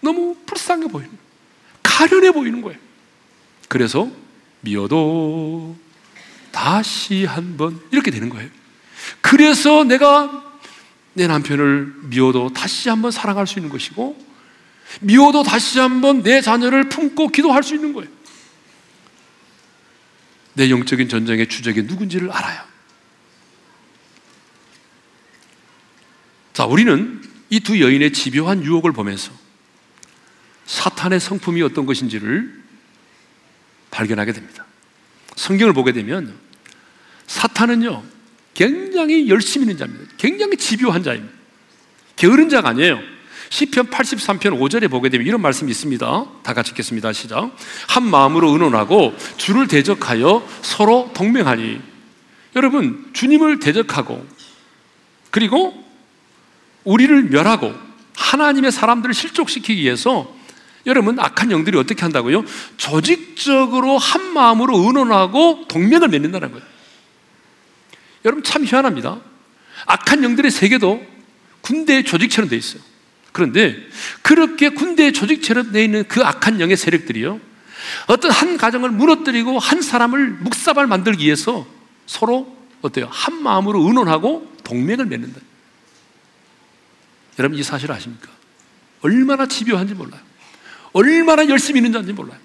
너무 0.00 0.36
불쌍해 0.46 0.86
보이는 0.86 1.10
거예요. 1.10 1.26
가련해 1.82 2.32
보이는 2.32 2.62
거예요. 2.62 2.78
그래서 3.68 4.10
미워도 4.66 5.76
다시 6.50 7.24
한 7.24 7.56
번 7.56 7.80
이렇게 7.92 8.10
되는 8.10 8.28
거예요. 8.28 8.50
그래서 9.20 9.84
내가 9.84 10.44
내 11.14 11.26
남편을 11.28 11.94
미워도 12.04 12.52
다시 12.52 12.88
한 12.88 13.00
번 13.02 13.10
사랑할 13.12 13.46
수 13.46 13.58
있는 13.58 13.70
것이고 13.70 14.16
미워도 15.00 15.42
다시 15.44 15.78
한 15.78 16.00
번 16.00 16.22
내 16.22 16.40
자녀를 16.40 16.88
품고 16.88 17.28
기도할 17.28 17.62
수 17.62 17.74
있는 17.74 17.92
거예요. 17.92 18.10
내 20.54 20.70
영적인 20.70 21.08
전쟁의 21.08 21.48
주적이 21.48 21.82
누군지를 21.82 22.30
알아요. 22.32 22.62
자, 26.52 26.64
우리는 26.64 27.22
이 27.50 27.60
두 27.60 27.80
여인의 27.80 28.12
집요한 28.12 28.64
유혹을 28.64 28.92
보면서 28.92 29.30
사탄의 30.64 31.20
성품이 31.20 31.62
어떤 31.62 31.86
것인지를 31.86 32.64
발견하게 33.96 34.32
됩니다. 34.32 34.66
성경을 35.36 35.72
보게 35.72 35.92
되면 35.92 36.34
사탄은요, 37.26 38.02
굉장히 38.52 39.28
열심히 39.28 39.64
있는 39.64 39.78
자입니다. 39.78 40.12
굉장히 40.18 40.56
집요한 40.56 41.02
자입니다. 41.02 41.34
게으른 42.16 42.48
자가 42.50 42.70
아니에요. 42.70 43.00
시편 43.48 43.90
83편 43.90 44.58
5절에 44.58 44.90
보게 44.90 45.08
되면 45.08 45.26
이런 45.26 45.40
말씀이 45.40 45.70
있습니다. 45.70 46.26
다 46.42 46.54
같이 46.54 46.72
읽겠습니다. 46.72 47.12
시작. 47.12 47.56
한 47.88 48.06
마음으로 48.06 48.50
의논하고 48.50 49.16
주를 49.36 49.66
대적하여 49.66 50.46
서로 50.62 51.10
동맹하니. 51.14 51.80
여러분, 52.54 53.08
주님을 53.12 53.60
대적하고 53.60 54.26
그리고 55.30 55.84
우리를 56.84 57.24
멸하고 57.24 57.72
하나님의 58.16 58.72
사람들을 58.72 59.14
실족시키기 59.14 59.82
위해서 59.82 60.35
여러분 60.86 61.18
악한 61.18 61.50
영들이 61.50 61.76
어떻게 61.76 62.02
한다고요? 62.02 62.44
조직적으로 62.76 63.98
한 63.98 64.32
마음으로 64.32 64.78
의논하고 64.78 65.66
동맹을 65.68 66.08
맺는다는 66.08 66.52
거예요. 66.52 66.64
여러분 68.24 68.44
참 68.44 68.64
희한합니다. 68.64 69.20
악한 69.86 70.22
영들의 70.22 70.50
세계도 70.50 71.04
군대의 71.60 72.04
조직처럼 72.04 72.48
돼 72.48 72.56
있어요. 72.56 72.82
그런데 73.32 73.76
그렇게 74.22 74.70
군대의 74.70 75.12
조직처럼 75.12 75.72
돼 75.72 75.84
있는 75.84 76.04
그 76.08 76.24
악한 76.24 76.60
영의 76.60 76.76
세력들이요. 76.76 77.40
어떤 78.06 78.30
한 78.30 78.56
가정을 78.56 78.90
무너뜨리고 78.90 79.58
한 79.58 79.82
사람을 79.82 80.30
묵사발 80.30 80.86
만들기 80.86 81.24
위해서 81.24 81.66
서로 82.06 82.56
어때요? 82.82 83.08
한 83.10 83.42
마음으로 83.42 83.82
의논하고 83.82 84.52
동맹을 84.64 85.06
맺는다. 85.06 85.40
여러분 87.38 87.58
이 87.58 87.62
사실 87.62 87.90
아십니까? 87.90 88.28
얼마나 89.02 89.46
집요한지 89.46 89.94
몰라요. 89.94 90.25
얼마나 90.96 91.46
열심히 91.48 91.78
있는 91.78 91.92
자인지 91.92 92.14
몰라요. 92.14 92.38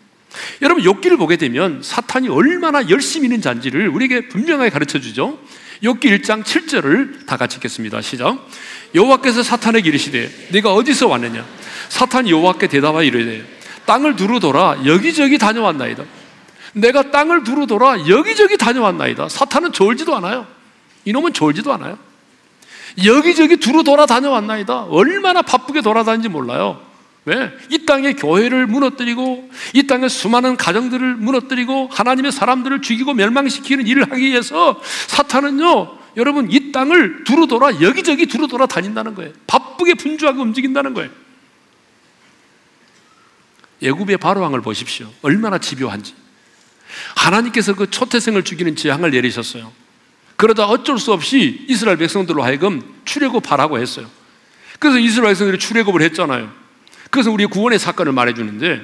여러분 0.61 0.83
욥기를 0.83 1.17
보게 1.17 1.37
되면 1.37 1.81
사탄이 1.81 2.27
얼마나 2.27 2.89
열심히 2.89 3.27
있는 3.27 3.41
자인지를 3.41 3.87
우리에게 3.87 4.27
분명하게 4.27 4.69
가르쳐 4.69 4.99
주죠. 4.99 5.39
욥기 5.83 6.21
1장 6.21 6.43
7절을 6.43 7.25
다 7.25 7.37
같이 7.37 7.57
읽겠습니다. 7.57 8.01
시작. 8.01 8.45
여호와께서 8.93 9.41
사탄에게 9.41 9.87
이르시되 9.87 10.49
네가 10.51 10.73
어디서 10.73 11.07
왔느냐? 11.07 11.45
사탄이 11.87 12.29
여호와께 12.31 12.67
대답하여 12.67 13.03
이르되 13.03 13.45
땅을 13.85 14.17
두루 14.17 14.41
돌아 14.41 14.77
여기저기 14.85 15.37
다녀왔나이다. 15.37 16.03
내가 16.73 17.09
땅을 17.09 17.45
두루 17.45 17.67
돌아 17.67 18.05
여기저기 18.07 18.57
다녀왔나이다. 18.57 19.29
사탄은 19.29 19.71
졸지도 19.71 20.15
않아요. 20.17 20.45
이놈은 21.05 21.31
졸지도 21.31 21.73
않아요. 21.73 21.97
여기저기 23.05 23.57
두루 23.57 23.83
돌아 23.85 24.05
다녀왔나이다. 24.05 24.83
얼마나 24.83 25.41
바쁘게 25.41 25.81
돌아다니는지 25.81 26.27
몰라요. 26.27 26.90
왜? 27.25 27.51
이 27.69 27.86
땅의 27.86 28.15
교회를 28.15 28.65
무너뜨리고 28.65 29.49
이 29.73 29.86
땅의 29.86 30.10
수많은 30.10 30.57
가정들을 30.57 31.15
무너뜨리고 31.15 31.89
하나님의 31.91 32.31
사람들을 32.31 32.81
죽이고 32.81 33.13
멸망시키는 33.13 33.86
일을 33.86 34.12
하기 34.12 34.25
위해서 34.25 34.81
사탄은요, 35.07 35.99
여러분 36.17 36.51
이 36.51 36.71
땅을 36.71 37.23
두루 37.23 37.47
돌아 37.47 37.79
여기저기 37.79 38.25
두루 38.25 38.47
돌아 38.47 38.65
다닌다는 38.65 39.13
거예요. 39.13 39.34
바쁘게 39.45 39.93
분주하게 39.95 40.39
움직인다는 40.39 40.93
거예요. 40.93 41.12
예굽의 43.84 44.17
바로왕을 44.17 44.62
보십시오. 44.62 45.07
얼마나 45.21 45.57
집요한지. 45.57 46.15
하나님께서 47.15 47.75
그 47.75 47.89
초태생을 47.89 48.43
죽이는 48.43 48.75
재앙을 48.75 49.12
내리셨어요. 49.12 49.71
그러다 50.36 50.65
어쩔 50.65 50.97
수 50.97 51.13
없이 51.13 51.65
이스라엘 51.67 51.97
백성들로 51.97 52.43
하여금 52.43 52.81
출애굽하라고 53.05 53.79
했어요. 53.79 54.10
그래서 54.79 54.97
이스라엘 54.97 55.31
백성들이 55.31 55.60
출애굽을 55.60 56.01
했잖아요. 56.01 56.61
그래서 57.12 57.30
우리의 57.30 57.47
구원의 57.50 57.78
사건을 57.78 58.13
말해주는데 58.13 58.82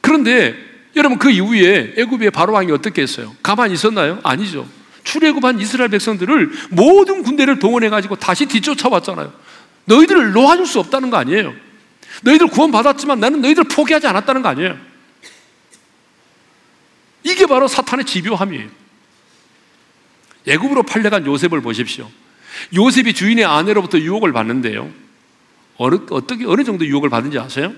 그런데 0.00 0.56
여러분 0.96 1.18
그 1.18 1.30
이후에 1.30 1.94
애굽의 1.98 2.30
바로 2.30 2.54
왕이 2.54 2.72
어떻게 2.72 3.02
했어요? 3.02 3.36
가만히 3.42 3.74
있었나요? 3.74 4.20
아니죠. 4.22 4.66
출애굽한 5.04 5.60
이스라엘 5.60 5.90
백성들을 5.90 6.50
모든 6.70 7.22
군대를 7.22 7.58
동원해 7.58 7.88
가지고 7.88 8.16
다시 8.16 8.46
뒤쫓아왔잖아요. 8.46 9.32
너희들을 9.84 10.32
놓아줄 10.32 10.66
수 10.66 10.78
없다는 10.80 11.10
거 11.10 11.16
아니에요. 11.16 11.54
너희들 12.22 12.48
구원 12.48 12.70
받았지만 12.70 13.18
나는 13.20 13.40
너희들 13.40 13.64
포기하지 13.64 14.06
않았다는 14.06 14.42
거 14.42 14.48
아니에요. 14.48 14.78
이게 17.22 17.46
바로 17.46 17.68
사탄의 17.68 18.06
집요함이에요. 18.06 18.68
애굽으로 20.46 20.84
팔려간 20.84 21.26
요셉을 21.26 21.60
보십시오. 21.60 22.10
요셉이 22.74 23.14
주인의 23.14 23.44
아내로부터 23.44 23.98
유혹을 23.98 24.32
받는데요. 24.32 24.90
어느, 25.82 25.96
어떻게, 26.10 26.44
어느 26.44 26.62
정도 26.62 26.84
유혹을 26.84 27.08
받은지 27.08 27.38
아세요? 27.38 27.72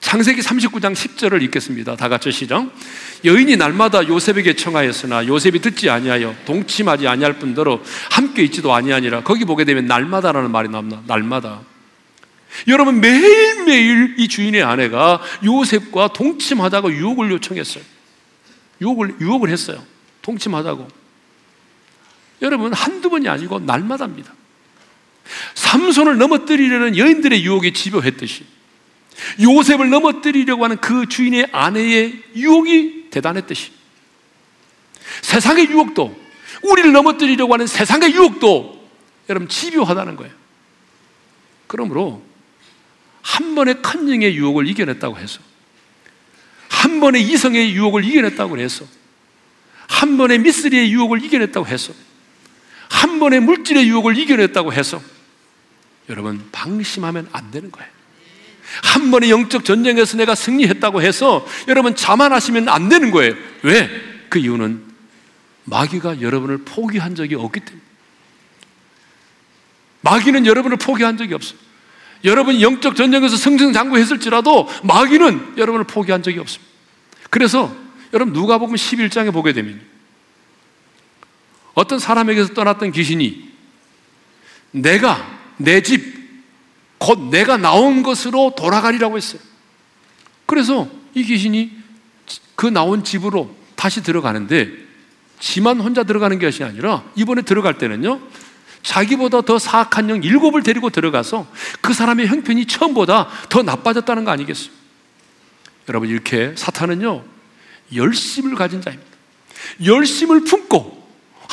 창세기 0.00 0.42
39장 0.42 0.92
10절을 0.92 1.40
읽겠습니다. 1.44 1.96
다 1.96 2.10
같이 2.10 2.30
시작. 2.30 2.70
여인이 3.24 3.56
날마다 3.56 4.06
요셉에게 4.06 4.56
청하였으나 4.56 5.26
요셉이 5.26 5.60
듣지 5.60 5.88
아니하여 5.88 6.36
동침하지 6.44 7.08
아니할 7.08 7.38
뿐더러 7.38 7.80
함께 8.10 8.42
있지도 8.42 8.74
아니하니라. 8.74 9.22
거기 9.22 9.46
보게 9.46 9.64
되면 9.64 9.86
날마다라는 9.86 10.50
말이 10.50 10.68
나옵니다. 10.68 11.00
날마다. 11.06 11.62
여러분 12.68 13.00
매일매일 13.00 14.16
이 14.18 14.28
주인의 14.28 14.62
아내가 14.62 15.22
요셉과 15.42 16.08
동침하자고 16.08 16.92
유혹을 16.92 17.30
요청했어요. 17.30 17.82
유혹을 18.82 19.16
유혹을 19.22 19.48
했어요. 19.48 19.82
동침하자고. 20.20 20.86
여러분 22.42 22.74
한두 22.74 23.08
번이 23.08 23.26
아니고 23.30 23.60
날마다입니다. 23.60 24.34
삼손을 25.54 26.18
넘어뜨리려는 26.18 26.96
여인들의 26.96 27.44
유혹이 27.44 27.72
집요했듯이 27.72 28.44
요셉을 29.40 29.90
넘어뜨리려고 29.90 30.64
하는 30.64 30.76
그 30.78 31.08
주인의 31.08 31.48
아내의 31.52 32.22
유혹이 32.36 33.08
대단했듯이 33.10 33.72
세상의 35.22 35.70
유혹도 35.70 36.18
우리를 36.62 36.92
넘어뜨리려고 36.92 37.54
하는 37.54 37.66
세상의 37.66 38.12
유혹도 38.14 38.88
여러분 39.28 39.48
집요하다는 39.48 40.16
거예요. 40.16 40.32
그러므로 41.66 42.22
한 43.22 43.54
번의 43.54 43.82
컨닝의 43.82 44.36
유혹을 44.36 44.68
이겨냈다고 44.68 45.18
해서 45.18 45.40
한 46.68 47.00
번의 47.00 47.22
이성의 47.22 47.72
유혹을 47.72 48.04
이겨냈다고 48.04 48.58
해서 48.58 48.84
한 49.88 50.16
번의 50.16 50.40
미스리의 50.40 50.92
유혹을 50.92 51.24
이겨냈다고 51.24 51.66
해서 51.66 51.94
한 52.88 53.18
번의 53.18 53.40
물질의 53.40 53.88
유혹을 53.88 54.18
이겨냈다고 54.18 54.72
해서 54.72 55.00
여러분 56.08 56.46
방심하면 56.52 57.28
안 57.32 57.50
되는 57.50 57.70
거예요. 57.70 57.88
한 58.82 59.10
번의 59.10 59.30
영적 59.30 59.64
전쟁에서 59.64 60.16
내가 60.16 60.34
승리했다고 60.34 61.02
해서 61.02 61.46
여러분 61.68 61.94
자만하시면 61.94 62.68
안 62.68 62.88
되는 62.88 63.10
거예요. 63.10 63.34
왜? 63.62 63.90
그 64.28 64.38
이유는 64.38 64.82
마귀가 65.64 66.20
여러분을 66.20 66.58
포기한 66.58 67.14
적이 67.14 67.36
없기 67.36 67.60
때문에. 67.60 67.82
마귀는 70.00 70.46
여러분을 70.46 70.76
포기한 70.76 71.16
적이 71.16 71.34
없어요. 71.34 71.58
여러분이 72.24 72.62
영적 72.62 72.96
전쟁에서 72.96 73.36
승승장구했을지라도 73.36 74.68
마귀는 74.82 75.54
여러분을 75.58 75.84
포기한 75.86 76.22
적이 76.22 76.40
없습니다. 76.40 76.72
그래서 77.30 77.74
여러분 78.12 78.32
누가 78.32 78.58
보면 78.58 78.76
11장에 78.76 79.32
보게 79.32 79.52
되면 79.52 79.80
어떤 81.74 81.98
사람에게서 81.98 82.54
떠났던 82.54 82.92
귀신이 82.92 83.52
내가 84.70 85.43
내 85.56 85.82
집, 85.82 86.14
곧 86.98 87.30
내가 87.30 87.56
나온 87.56 88.02
것으로 88.02 88.54
돌아가리라고 88.56 89.16
했어요. 89.16 89.40
그래서 90.46 90.88
이 91.14 91.24
귀신이 91.24 91.70
그 92.54 92.66
나온 92.66 93.04
집으로 93.04 93.54
다시 93.74 94.02
들어가는데 94.02 94.70
지만 95.40 95.80
혼자 95.80 96.04
들어가는 96.04 96.38
것이 96.38 96.64
아니라 96.64 97.04
이번에 97.16 97.42
들어갈 97.42 97.76
때는요 97.76 98.20
자기보다 98.82 99.42
더 99.42 99.58
사악한 99.58 100.10
영 100.10 100.22
일곱을 100.22 100.62
데리고 100.62 100.90
들어가서 100.90 101.46
그 101.80 101.92
사람의 101.92 102.26
형편이 102.28 102.66
처음보다 102.66 103.28
더 103.48 103.62
나빠졌다는 103.62 104.24
거 104.24 104.30
아니겠어요? 104.30 104.70
여러분 105.88 106.08
이렇게 106.08 106.54
사탄은요 106.56 107.24
열심을 107.94 108.54
가진 108.54 108.80
자입니다. 108.80 109.10
열심을 109.84 110.44
품고 110.44 111.03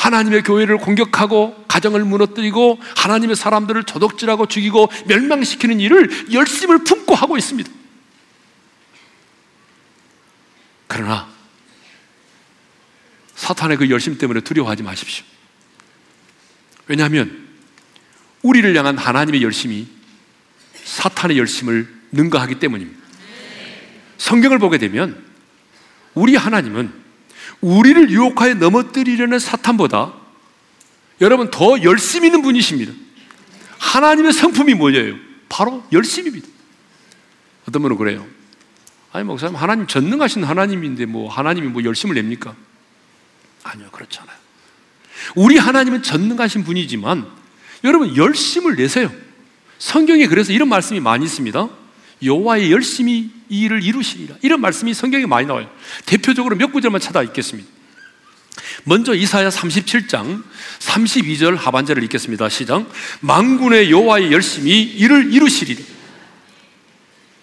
하나님의 0.02 0.42
교회를 0.42 0.78
공격하고 0.78 1.64
가정을 1.68 2.04
무너뜨리고 2.04 2.80
하나님의 2.96 3.36
사람들을 3.36 3.84
조덕질하고 3.84 4.46
죽이고 4.46 4.88
멸망시키는 5.06 5.78
일을 5.78 6.32
열심을 6.32 6.82
품고 6.82 7.14
하고 7.14 7.38
있습니다. 7.38 7.70
그러나 10.88 11.28
사탄의 13.36 13.76
그 13.76 13.90
열심 13.90 14.18
때문에 14.18 14.40
두려워하지 14.40 14.82
마십시오. 14.82 15.24
왜냐하면 16.88 17.48
우리를 18.42 18.76
향한 18.76 18.98
하나님의 18.98 19.40
열심이 19.42 19.86
사탄의 20.82 21.38
열심을 21.38 21.88
능가하기 22.10 22.56
때문입니다. 22.56 23.00
성경을 24.18 24.58
보게 24.58 24.78
되면 24.78 25.24
우리 26.14 26.34
하나님은 26.34 27.01
우리를 27.62 28.10
유혹하여 28.10 28.54
넘어뜨리려는 28.54 29.38
사탄보다 29.38 30.12
여러분 31.20 31.50
더 31.50 31.80
열심 31.82 32.24
있는 32.24 32.42
분이십니다. 32.42 32.92
하나님의 33.78 34.32
성품이 34.32 34.74
뭐예요? 34.74 35.16
바로 35.48 35.84
열심입니다. 35.92 36.46
어떤 37.68 37.82
분은 37.82 37.96
그래요. 37.96 38.26
아니 39.12 39.24
목사님 39.24 39.56
하나님 39.56 39.86
전능하신 39.86 40.44
하나님인데 40.44 41.06
뭐 41.06 41.30
하나님이 41.30 41.68
뭐 41.68 41.84
열심을 41.84 42.14
냅니까? 42.14 42.54
아니요 43.62 43.88
그렇잖아요. 43.92 44.36
우리 45.36 45.56
하나님은 45.56 46.02
전능하신 46.02 46.64
분이지만 46.64 47.26
여러분 47.84 48.16
열심을 48.16 48.74
내세요. 48.76 49.12
성경에 49.78 50.26
그래서 50.26 50.52
이런 50.52 50.68
말씀이 50.68 50.98
많이 51.00 51.24
있습니다. 51.24 51.68
여호와의 52.24 52.72
열심히 52.72 53.30
이 53.48 53.62
일을 53.62 53.82
이루시리라. 53.82 54.36
이런 54.42 54.60
말씀이 54.60 54.94
성경에 54.94 55.26
많이 55.26 55.46
나와요. 55.46 55.70
대표적으로 56.06 56.56
몇 56.56 56.72
구절만 56.72 57.00
찾아 57.00 57.22
읽겠습니다. 57.22 57.68
먼저 58.84 59.14
이사야 59.14 59.48
37장 59.48 60.42
32절 60.80 61.56
하반절을 61.56 62.02
읽겠습니다. 62.04 62.48
시작. 62.48 62.88
만군의 63.20 63.90
여호와의 63.90 64.32
열심히 64.32 64.82
이를 64.82 65.32
이루시리라. 65.32 65.80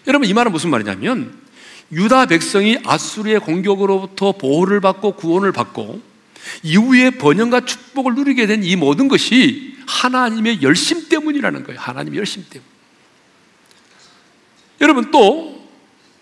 여러분 0.08 0.28
이 0.28 0.34
말은 0.34 0.52
무슨 0.52 0.70
말이냐면 0.70 1.34
유다 1.92 2.28
백성이 2.28 2.78
아수르의 2.86 3.40
공격으로부터 3.40 4.34
보호를 4.34 4.80
받고 4.82 5.14
구원을 5.14 5.52
받고 5.52 6.02
이후에 6.64 7.12
번영과 7.12 7.62
축복을 7.66 8.16
누리게 8.16 8.48
된 8.48 8.64
이 8.64 8.76
모든 8.76 9.08
것이 9.08 9.78
하나님의 9.88 10.62
열심 10.62 11.10
때문이라는 11.10 11.64
거예요. 11.64 11.80
하나님의 11.80 12.20
열심 12.20 12.46
때문. 12.50 12.79
여러분 14.82 15.12
또 15.12 15.68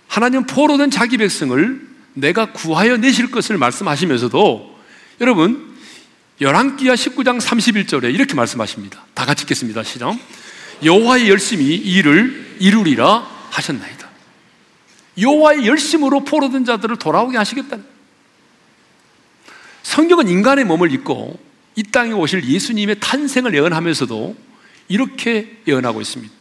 하나님 0.07 0.45
포로 0.45 0.77
된 0.77 0.89
자기 0.89 1.17
백성을 1.17 1.87
내가 2.13 2.51
구하여 2.51 2.97
내실 2.97 3.29
것을 3.29 3.57
말씀하시면서도 3.57 4.77
여러분 5.21 5.75
열왕기하 6.41 6.95
19장 6.95 7.39
31절에 7.39 8.13
이렇게 8.13 8.35
말씀하십니다. 8.35 9.05
다 9.13 9.25
같이 9.25 9.43
읽겠습니다. 9.43 9.83
시작. 9.83 10.17
여호와의 10.83 11.29
열심히 11.29 11.75
이를 11.75 12.55
이루리라 12.59 13.27
하셨나이다. 13.49 14.07
여호와의 15.19 15.67
열심으로 15.67 16.23
포로된 16.25 16.65
자들을 16.65 16.97
돌아오게 16.97 17.37
하시겠다는 17.37 17.83
성경은 19.81 20.27
인간의 20.29 20.65
몸을 20.65 20.91
입고 20.91 21.39
이 21.75 21.83
땅에 21.83 22.11
오실 22.11 22.43
예수님의 22.43 22.99
탄생을 22.99 23.53
예언하면서도 23.55 24.35
이렇게 24.89 25.61
예언하고 25.67 26.01
있습니다. 26.01 26.33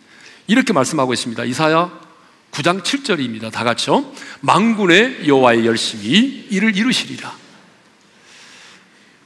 이렇게 0.46 0.72
말씀하고 0.72 1.12
있습니다. 1.12 1.44
이사야 1.44 2.05
9장 2.50 2.82
7절입니다. 2.82 3.52
다 3.52 3.64
같이요. 3.64 4.12
망군의 4.40 5.28
여호와의 5.28 5.66
열심히 5.66 6.46
이를 6.50 6.76
이루시리라. 6.76 7.36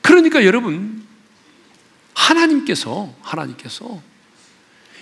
그러니까 0.02 0.44
여러분 0.44 1.06
하나님께서 2.14 3.14
하나님께서 3.22 4.02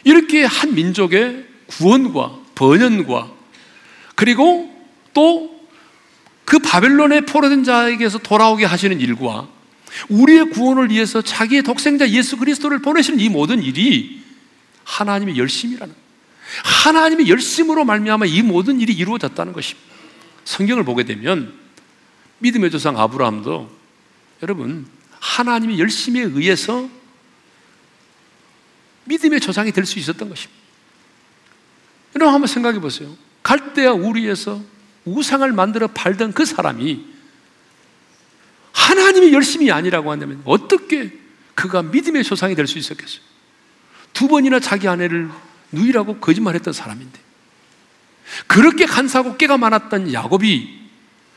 이렇게 0.05 0.45
한 0.45 0.75
민족의 0.75 1.47
구원과 1.69 2.39
번연과 2.55 3.33
그리고 4.15 4.75
또 5.15 5.59
그 6.49 6.59
바벨론의 6.61 7.27
포로된 7.27 7.63
자에게서 7.63 8.21
돌아오게 8.21 8.65
하시는 8.65 8.99
일과 9.01 9.47
우리의 10.09 10.49
구원을 10.49 10.89
위해서 10.89 11.21
자기의 11.21 11.63
독생자 11.63 12.09
예수 12.09 12.39
그리스도를 12.39 12.81
보내시는 12.81 13.21
이 13.21 13.29
모든 13.29 13.63
일이 13.63 14.23
하나님의 14.85 15.37
열심이라는 15.37 15.95
하나님의 16.65 17.29
열심으로 17.29 17.85
말미암아 17.85 18.27
이 18.27 18.43
모든 18.43 18.81
일이 18.81 18.93
이루어졌다는 18.93 19.53
것입니다. 19.53 19.89
성경을 20.45 20.85
보게 20.85 21.05
되면 21.05 21.55
믿음의 22.39 22.71
조상 22.71 22.99
아브라함도 22.99 23.71
여러분 24.43 24.87
하나님의 25.21 25.79
열심에 25.79 26.21
의해서 26.21 26.89
믿음의 29.05 29.41
조상이 29.41 29.73
될 29.73 29.85
수 29.87 29.99
있었던 29.99 30.29
것입니다. 30.29 30.59
여러분 32.17 32.35
한번 32.35 32.47
생각해 32.47 32.79
보세요. 32.81 33.15
갈대아 33.43 33.93
우리에서 33.93 34.63
우상을 35.05 35.51
만들어 35.53 35.87
팔던 35.89 36.33
그 36.33 36.45
사람이 36.45 37.05
하나님의 38.73 39.33
열심이 39.33 39.71
아니라고 39.71 40.11
한다면 40.11 40.43
어떻게 40.45 41.13
그가 41.55 41.83
믿음의 41.83 42.25
조상이 42.25 42.55
될 42.55 42.67
수 42.67 42.79
있었겠어요? 42.79 43.21
두 44.13 44.29
번이나 44.29 44.61
자기 44.61 44.89
아내를 44.89 45.31
누이라고 45.73 46.19
거짓말했던 46.19 46.73
사람인데 46.73 47.19
그렇게 48.47 48.87
간사하고 48.87 49.37
깨가 49.37 49.59
많았던 49.59 50.13
야곱이 50.13 50.79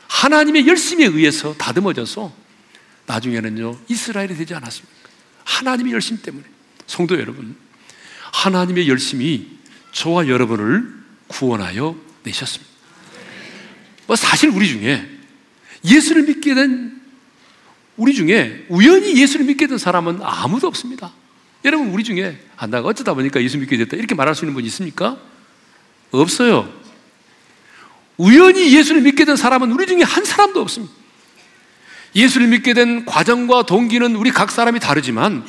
하나님의 0.08 0.66
열심에 0.66 1.04
의해서 1.06 1.54
다듬어져서 1.54 2.32
나중에는요 3.06 3.78
이스라엘이 3.88 4.36
되지 4.36 4.54
않았습니까? 4.54 5.08
하나님의 5.44 5.92
열심 5.92 6.20
때문에 6.20 6.44
성도 6.86 7.18
여러분 7.18 7.56
하나님의 8.32 8.88
열심이 8.88 9.58
저와 9.92 10.28
여러분을 10.28 11.02
구원하여 11.28 11.96
내셨습니다. 12.22 12.72
뭐 14.06 14.16
사실 14.16 14.50
우리 14.50 14.68
중에 14.68 15.08
예수를 15.84 16.22
믿게 16.24 16.54
된 16.54 17.00
우리 17.96 18.14
중에 18.14 18.66
우연히 18.68 19.16
예수를 19.20 19.46
믿게 19.46 19.66
된 19.66 19.78
사람은 19.78 20.20
아무도 20.22 20.66
없습니다. 20.66 21.12
여러분 21.64 21.88
우리 21.88 22.02
중에 22.02 22.38
아, 22.56 22.66
나 22.66 22.80
어쩌다 22.80 23.14
보니까 23.14 23.42
예수 23.42 23.58
믿게 23.58 23.76
됐다 23.76 23.96
이렇게 23.96 24.14
말할 24.14 24.34
수 24.34 24.44
있는 24.44 24.54
분 24.54 24.64
있습니까? 24.64 25.18
없어요. 26.10 26.72
우연히 28.16 28.76
예수를 28.76 29.00
믿게 29.02 29.24
된 29.24 29.36
사람은 29.36 29.72
우리 29.72 29.86
중에 29.86 30.02
한 30.02 30.24
사람도 30.24 30.60
없습니다. 30.60 30.92
예수를 32.14 32.48
믿게 32.48 32.74
된 32.74 33.06
과정과 33.06 33.64
동기는 33.64 34.16
우리 34.16 34.30
각 34.30 34.50
사람이 34.50 34.80
다르지만 34.80 35.44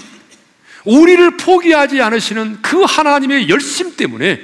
우리를 0.85 1.37
포기하지 1.37 2.01
않으시는 2.01 2.61
그 2.61 2.81
하나님의 2.81 3.49
열심 3.49 3.95
때문에 3.95 4.41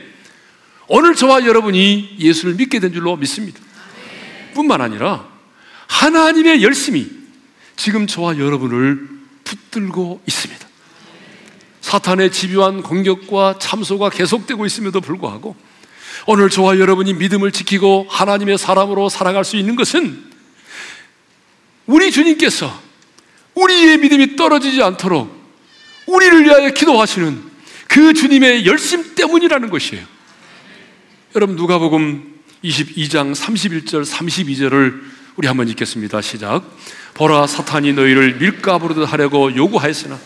오늘 0.88 1.16
저와 1.16 1.46
여러분이 1.46 2.18
예수를 2.20 2.56
믿게 2.56 2.80
된 2.80 2.92
줄로 2.92 3.16
믿습니다. 3.16 3.60
뿐만 4.54 4.82
아니라 4.82 5.28
하나님의 5.88 6.64
열심이 6.64 7.10
지금 7.76 8.08
저와 8.08 8.38
여러분을 8.38 9.08
붙들고 9.44 10.22
있습니다. 10.26 10.59
사탄의 11.90 12.32
집요한 12.32 12.84
공격과 12.84 13.58
참소가 13.58 14.12
계속되고 14.12 14.64
있음에도 14.68 15.02
불구하고 15.02 15.56
오늘 16.28 16.52
저와 16.52 16.78
여러분이 16.78 17.16
믿음을 17.16 17.52
지키고 17.52 18.06
하나님의 18.08 18.60
사람으로 18.60 19.10
살아갈 19.10 19.44
수 19.44 19.58
있는 19.58 19.76
것은 19.76 20.24
우리 21.88 22.12
주님께서 22.12 22.72
우리의 23.56 23.98
믿음이 23.98 24.36
떨어지지 24.36 24.84
않도록 24.84 25.36
우리를 26.06 26.44
위하여 26.44 26.70
기도하시는 26.70 27.44
그 27.88 28.14
주님의 28.14 28.68
열심 28.68 29.16
때문이라는 29.16 29.72
것이에요. 29.72 30.06
여러분 31.36 31.56
누가복음 31.56 32.40
22장 32.64 33.34
31절 33.34 34.06
32절을 34.06 35.02
우리 35.38 35.48
한번 35.48 35.68
읽겠습니다. 35.70 36.22
시작. 36.22 36.62
보라 37.16 37.48
사탄이 37.48 37.94
너희를 37.94 38.36
밀가부르듯 38.36 39.12
하려고 39.12 39.56
요구하였으나 39.56 40.20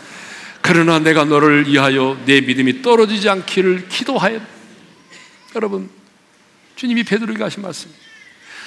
그러나 0.63 0.97
내가 0.97 1.25
너를 1.25 1.67
위하여 1.67 2.17
내 2.25 2.39
믿음이 2.39 2.81
떨어지지 2.81 3.29
않기를 3.29 3.89
기도하였. 3.89 4.41
여러분 5.55 5.89
주님이 6.75 7.03
베드로에게 7.03 7.43
하신 7.43 7.61
말씀. 7.61 7.91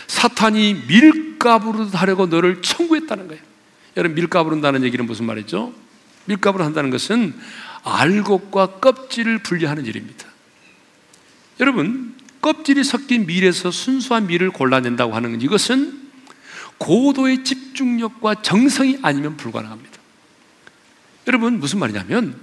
사탄이 0.06 0.84
밀가부르듯 0.86 2.00
하려고 2.00 2.26
너를 2.26 2.62
청구했다는 2.62 3.28
거예요. 3.28 3.42
여러분 3.96 4.14
밀가부른다는 4.14 4.84
얘기는 4.84 5.04
무슨 5.04 5.24
말이죠? 5.24 5.72
밀가부를 6.26 6.64
한다는 6.66 6.90
것은 6.90 7.34
알곡과 7.82 8.78
껍질을 8.80 9.38
분리하는 9.38 9.86
일입니다. 9.86 10.26
여러분, 11.60 12.14
껍질이 12.42 12.84
섞인 12.84 13.26
밀에서 13.26 13.70
순수한 13.70 14.26
밀을 14.26 14.50
골라낸다고 14.50 15.14
하는 15.14 15.40
이것은 15.40 16.06
고도의 16.78 17.44
집중력과 17.44 18.42
정성이 18.42 18.98
아니면 19.02 19.36
불가능합니다. 19.36 19.95
여러분, 21.26 21.58
무슨 21.58 21.78
말이냐면 21.78 22.40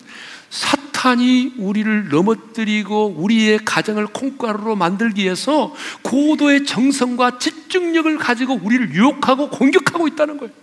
사탄이 0.50 1.56
우리를 1.58 2.10
넘어뜨리고 2.10 3.16
우리의 3.18 3.60
가정을 3.66 4.08
콩가루로 4.08 4.76
만들기 4.76 5.24
위해서 5.24 5.74
고도의 6.04 6.66
정성과 6.66 7.40
집중력을 7.40 8.18
가지고 8.18 8.60
우리를 8.62 8.94
유혹하고 8.94 9.50
공격하고 9.50 10.08
있다는 10.10 10.38
거예요. 10.38 10.54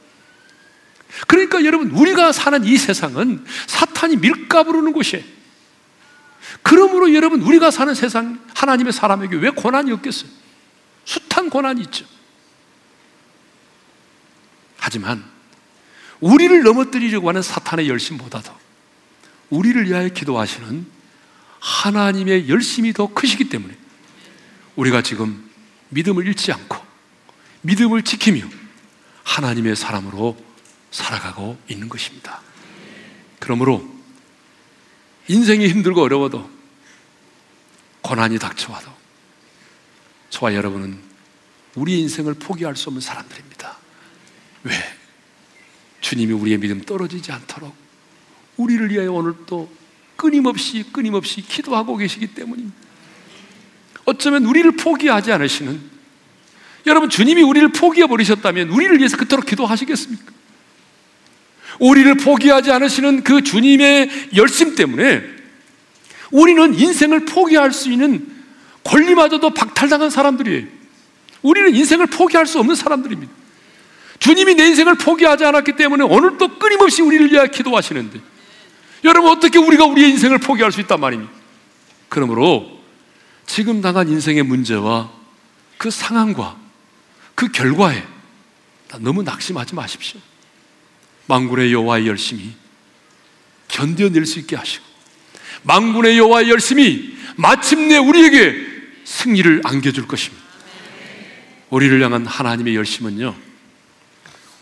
그러니까 1.26 1.64
여러분, 1.64 1.90
우리가 1.90 2.32
사는 2.32 2.64
이 2.64 2.76
세상은 2.76 3.44
사탄이 3.66 4.16
밀가 4.16 4.62
부르는 4.62 4.92
곳이에요. 4.92 5.24
그러므로 6.62 7.12
여러분, 7.14 7.42
우리가 7.42 7.70
사는 7.70 7.94
세상, 7.94 8.38
하나님의 8.54 8.92
사람에게 8.92 9.36
왜 9.36 9.50
고난이 9.50 9.90
없겠어요? 9.92 10.30
숱한 11.04 11.50
고난이 11.50 11.80
있죠. 11.82 12.04
하지만, 14.78 15.24
우리를 16.20 16.62
넘어뜨리려고 16.62 17.28
하는 17.28 17.42
사탄의 17.42 17.88
열심보다도 17.88 18.52
우리를 19.50 19.86
위하여 19.86 20.08
기도하시는 20.08 20.86
하나님의 21.58 22.48
열심이 22.48 22.92
더 22.92 23.12
크시기 23.12 23.48
때문에 23.48 23.76
우리가 24.76 25.02
지금 25.02 25.50
믿음을 25.90 26.26
잃지 26.26 26.52
않고 26.52 26.78
믿음을 27.62 28.02
지키며 28.02 28.42
하나님의 29.24 29.76
사람으로 29.76 30.36
살아가고 30.90 31.58
있는 31.68 31.88
것입니다. 31.88 32.40
그러므로 33.38 33.86
인생이 35.28 35.68
힘들고 35.68 36.02
어려워도 36.02 36.50
고난이 38.02 38.38
닥쳐와도 38.38 38.90
저와 40.30 40.54
여러분은 40.54 41.00
우리 41.74 42.00
인생을 42.00 42.34
포기할 42.34 42.76
수 42.76 42.88
없는 42.88 43.00
사람들입니다. 43.00 43.76
왜? 44.64 44.99
주님이 46.00 46.32
우리의 46.32 46.58
믿음 46.58 46.80
떨어지지 46.80 47.32
않도록 47.32 47.74
우리를 48.56 48.90
위하여 48.90 49.12
오늘 49.12 49.34
또 49.46 49.70
끊임없이 50.16 50.84
끊임없이 50.92 51.40
기도하고 51.40 51.96
계시기 51.96 52.28
때문입니다. 52.28 52.76
어쩌면 54.04 54.44
우리를 54.44 54.70
포기하지 54.72 55.32
않으시는 55.32 55.80
여러분 56.86 57.08
주님이 57.08 57.42
우리를 57.42 57.72
포기해 57.72 58.06
버리셨다면 58.06 58.70
우리를 58.70 58.98
위해서 58.98 59.16
그토록 59.16 59.46
기도하시겠습니까? 59.46 60.32
우리를 61.78 62.14
포기하지 62.16 62.70
않으시는 62.72 63.24
그 63.24 63.42
주님의 63.42 64.30
열심 64.36 64.74
때문에 64.74 65.22
우리는 66.30 66.74
인생을 66.74 67.24
포기할 67.24 67.72
수 67.72 67.90
있는 67.90 68.26
권리마저도 68.84 69.50
박탈당한 69.50 70.10
사람들이에요. 70.10 70.66
우리는 71.42 71.74
인생을 71.74 72.06
포기할 72.06 72.46
수 72.46 72.58
없는 72.58 72.74
사람들입니다. 72.74 73.39
주님이 74.20 74.54
내 74.54 74.66
인생을 74.66 74.96
포기하지 74.96 75.44
않았기 75.44 75.76
때문에 75.76 76.04
오늘도 76.04 76.58
끊임없이 76.58 77.02
우리를 77.02 77.32
위하여 77.32 77.46
기도하시는데 77.46 78.20
여러분 79.04 79.30
어떻게 79.30 79.58
우리가 79.58 79.86
우리의 79.86 80.10
인생을 80.10 80.38
포기할 80.38 80.70
수 80.70 80.80
있단 80.80 81.00
말입니까? 81.00 81.32
그러므로 82.08 82.80
지금 83.46 83.80
당한 83.80 84.08
인생의 84.08 84.42
문제와 84.42 85.10
그 85.78 85.90
상황과 85.90 86.56
그 87.34 87.48
결과에 87.48 88.04
너무 88.98 89.22
낙심하지 89.22 89.74
마십시오. 89.74 90.20
망군의 91.26 91.72
여호와의 91.72 92.06
열심히 92.06 92.54
견뎌낼 93.68 94.26
수 94.26 94.38
있게 94.40 94.56
하시고 94.56 94.84
망군의 95.62 96.18
여호와의 96.18 96.50
열심히 96.50 97.16
마침내 97.36 97.96
우리에게 97.96 98.54
승리를 99.04 99.62
안겨줄 99.64 100.06
것입니다. 100.06 100.44
우리를 101.70 102.02
향한 102.02 102.26
하나님의 102.26 102.74
열심은요, 102.76 103.34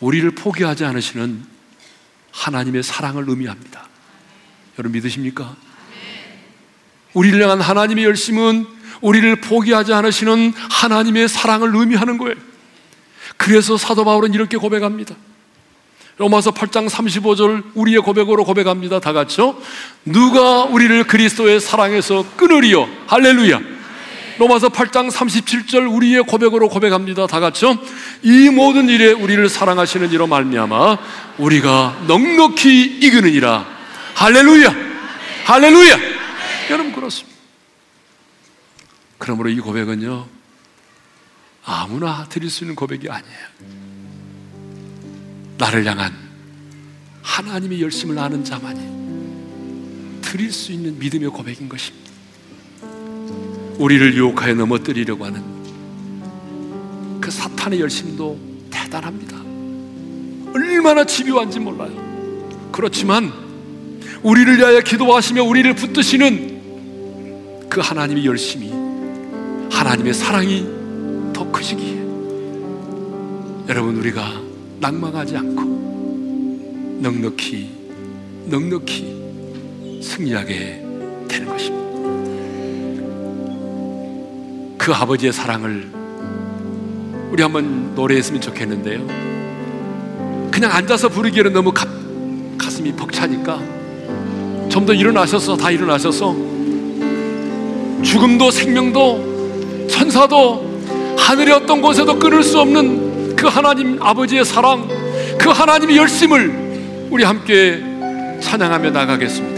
우리를 0.00 0.30
포기하지 0.32 0.84
않으시는 0.84 1.44
하나님의 2.32 2.82
사랑을 2.82 3.24
의미합니다. 3.26 3.88
여러분 4.78 4.92
믿으십니까? 4.92 5.56
우리를 7.14 7.40
향한 7.42 7.60
하나님의 7.60 8.04
열심은 8.04 8.66
우리를 9.00 9.36
포기하지 9.40 9.92
않으시는 9.92 10.52
하나님의 10.70 11.28
사랑을 11.28 11.74
의미하는 11.74 12.18
거예요. 12.18 12.36
그래서 13.36 13.76
사도 13.76 14.04
바울은 14.04 14.34
이렇게 14.34 14.56
고백합니다. 14.56 15.14
로마서 16.18 16.50
8장 16.50 16.88
35절 16.88 17.70
우리의 17.74 18.00
고백으로 18.00 18.44
고백합니다. 18.44 18.98
다 18.98 19.12
같이요. 19.12 19.56
누가 20.04 20.64
우리를 20.64 21.04
그리스도의 21.04 21.60
사랑에서 21.60 22.24
끊으리요. 22.36 22.88
할렐루야. 23.06 23.77
로마서 24.38 24.68
8장 24.68 25.10
37절 25.10 25.92
우리의 25.92 26.22
고백으로 26.22 26.68
고백합니다. 26.68 27.26
다 27.26 27.40
같이요. 27.40 27.76
이 28.22 28.50
모든 28.50 28.88
일에 28.88 29.12
우리를 29.12 29.48
사랑하시는 29.48 30.10
이로 30.12 30.26
말미암아 30.26 30.98
우리가 31.38 32.04
넉넉히 32.06 32.98
이기느니라. 33.02 33.66
할렐루야. 34.14 34.74
할렐루야. 35.44 35.98
여러분 36.70 36.92
그렇습니다. 36.92 37.36
그러므로 39.18 39.48
이 39.48 39.58
고백은요. 39.58 40.26
아무나 41.64 42.24
드릴 42.28 42.48
수 42.48 42.64
있는 42.64 42.76
고백이 42.76 43.10
아니에요. 43.10 43.38
나를 45.58 45.84
향한 45.84 46.14
하나님의 47.22 47.82
열심을 47.82 48.18
아는 48.18 48.44
자만이 48.44 50.20
드릴 50.22 50.52
수 50.52 50.72
있는 50.72 50.98
믿음의 50.98 51.30
고백인 51.30 51.68
것입니다. 51.68 52.07
우리를 53.78 54.14
유혹하여 54.14 54.54
넘어뜨리려고 54.54 55.24
하는 55.24 55.42
그 57.20 57.30
사탄의 57.30 57.80
열심도 57.80 58.38
대단합니다. 58.70 59.36
얼마나 60.54 61.04
집요한지 61.04 61.60
몰라요. 61.60 62.08
그렇지만 62.72 63.32
우리를 64.22 64.58
위하여 64.58 64.80
기도하시며 64.80 65.44
우리를 65.44 65.74
붙드시는 65.74 67.68
그 67.68 67.80
하나님의 67.80 68.24
열심이 68.26 68.72
하나님의 69.70 70.14
사랑이 70.14 70.66
더 71.32 71.50
크시기에 71.52 71.98
여러분 73.68 73.96
우리가 73.96 74.42
낭망하지 74.80 75.36
않고 75.36 76.98
넉넉히 77.00 77.70
넉넉히 78.46 80.00
승리하게 80.02 80.84
되는 81.28 81.46
것입니다. 81.46 81.87
그 84.88 84.94
아버지의 84.94 85.34
사랑을 85.34 85.86
우리 87.30 87.42
한번 87.42 87.94
노래했으면 87.94 88.40
좋겠는데요. 88.40 89.06
그냥 90.50 90.72
앉아서 90.72 91.10
부르기에는 91.10 91.52
너무 91.52 91.70
가, 91.74 91.86
가슴이 92.56 92.92
벅차니까 92.92 93.60
좀 94.70 94.86
더 94.86 94.94
일어나셔서 94.94 95.58
다 95.58 95.70
일어나셔서 95.70 96.34
죽음도 98.02 98.50
생명도 98.50 99.86
천사도 99.90 100.80
하늘의 101.18 101.52
어떤 101.52 101.82
곳에도 101.82 102.18
끊을 102.18 102.42
수 102.42 102.58
없는 102.58 103.36
그 103.36 103.46
하나님 103.46 104.02
아버지의 104.02 104.42
사랑, 104.46 104.88
그 105.36 105.50
하나님의 105.50 105.98
열심을 105.98 107.08
우리 107.10 107.24
함께 107.24 107.82
찬양하며 108.40 108.92
나가겠습니다. 108.92 109.57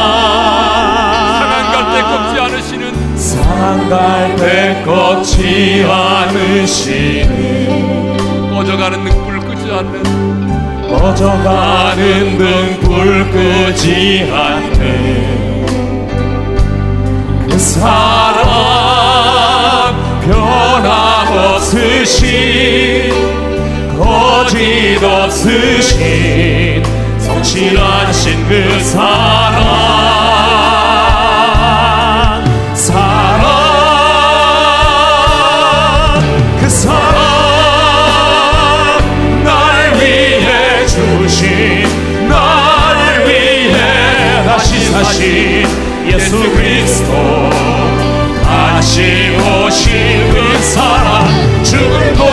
갈때 3.89 4.83
꺾지 4.85 5.85
않으시는 5.89 7.29
꺼져가는 8.53 9.03
등불 9.03 9.39
끄지 9.39 9.71
않는 9.71 10.03
꺼져가는 10.89 12.37
등불 12.37 13.31
끄지 13.31 14.29
않는 14.31 15.65
그 17.49 17.57
사랑 17.59 18.41
변함없으신 21.31 22.21
거짓 23.97 25.03
없으신 25.03 26.83
성실하신 27.19 28.47
그 28.47 28.79
사랑 28.81 29.50
죽으신 41.31 42.27
날 42.27 43.25
위해 43.25 44.43
다시 44.45 44.85
사신 44.87 45.65
예수 46.05 46.37
그리스도. 46.51 47.49
다시 48.43 49.29
오신 49.39 50.29
그 50.31 50.57
사랑 50.61 51.63
죽음도 51.63 52.25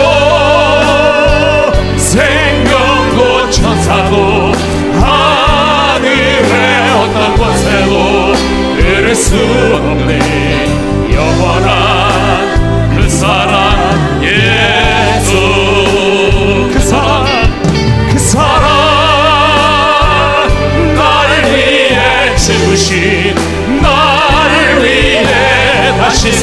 생명도 1.97 3.51
천사도 3.51 4.53
하늘의 4.95 6.91
어떤 6.93 7.37
곳에도 7.37 8.35
잃을 8.79 9.15
수 9.15 9.37
없는 9.37 11.13
영원한 11.13 11.88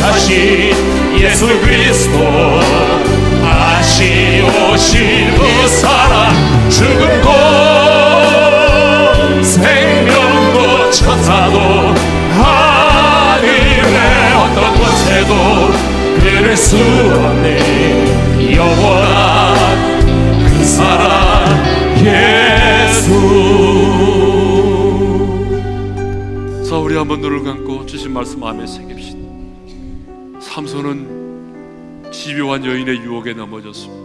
사신 0.05 0.71
예수 1.17 1.47
그리스도 1.61 2.19
다시 3.41 4.43
오신 4.43 5.33
그 5.35 5.67
사랑 5.67 6.69
죽음도 6.69 7.29
생명도 9.41 10.91
천사도 10.91 11.57
하늘의 12.37 13.97
어떤 14.37 14.75
곳에도 14.77 15.33
그를 16.19 16.55
수 16.55 16.77
없는 16.77 18.53
영원한 18.55 20.05
그 20.45 20.63
사랑 20.63 21.65
예수 21.97 23.09
자, 26.69 26.75
우리 26.77 26.95
한번 26.95 27.21
눈을 27.21 27.43
감고 27.43 27.87
주신 27.87 28.13
말씀 28.13 28.39
마음에 28.39 28.67
새깁시다. 28.67 29.14
삼손은 30.75 32.11
집요한 32.11 32.65
여인의 32.65 32.97
유혹에 32.97 33.33
넘어졌습니다. 33.33 34.03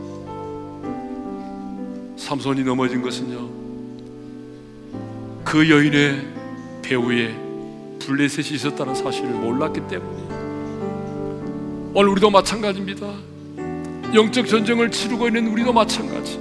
삼손이 2.16 2.62
넘어진 2.62 3.02
것은요, 3.02 3.48
그 5.44 5.68
여인의 5.68 6.28
배후에 6.82 7.34
블레셋이 7.98 8.54
있었다는 8.54 8.94
사실을 8.94 9.30
몰랐기 9.30 9.80
때문에 9.88 10.22
오늘 11.92 12.10
우리도 12.10 12.30
마찬가지입니다. 12.30 13.04
영적 14.14 14.46
전쟁을 14.46 14.92
치르고 14.92 15.26
있는 15.26 15.48
우리도 15.48 15.72
마찬가지. 15.72 16.38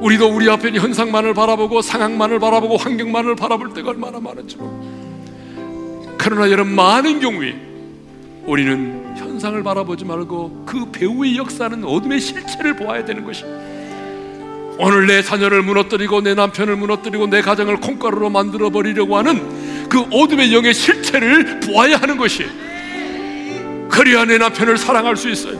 우리도 0.00 0.34
우리 0.34 0.48
앞에 0.48 0.70
현상만을 0.70 1.34
바라보고 1.34 1.82
상황만을 1.82 2.38
바라보고 2.38 2.78
환경만을 2.78 3.36
바라볼 3.36 3.74
때가 3.74 3.90
얼마나 3.90 4.20
많은지 4.20 4.56
모릅니다. 4.56 6.16
그러나 6.16 6.50
여러분 6.50 6.74
많은 6.74 7.20
경우에 7.20 7.72
우리는 8.46 9.01
현상을 9.42 9.60
바라보지 9.64 10.04
말고 10.04 10.62
그 10.64 10.92
배우의 10.92 11.36
역사는 11.36 11.82
어둠의 11.82 12.20
실체를 12.20 12.76
보아야 12.76 13.04
되는 13.04 13.24
것입니다. 13.24 13.60
오늘 14.78 15.08
내 15.08 15.20
자녀를 15.20 15.62
무너뜨리고 15.62 16.20
내 16.20 16.34
남편을 16.34 16.76
무너뜨리고 16.76 17.26
내 17.26 17.42
가정을 17.42 17.80
콩가루로 17.80 18.30
만들어 18.30 18.70
버리려고 18.70 19.18
하는 19.18 19.88
그 19.88 20.00
어둠의 20.12 20.54
영의 20.54 20.72
실체를 20.72 21.58
보아야 21.58 21.96
하는 21.96 22.16
것이 22.16 22.46
그래야 23.90 24.24
내 24.24 24.38
남편을 24.38 24.78
사랑할 24.78 25.16
수 25.16 25.28
있어요. 25.28 25.58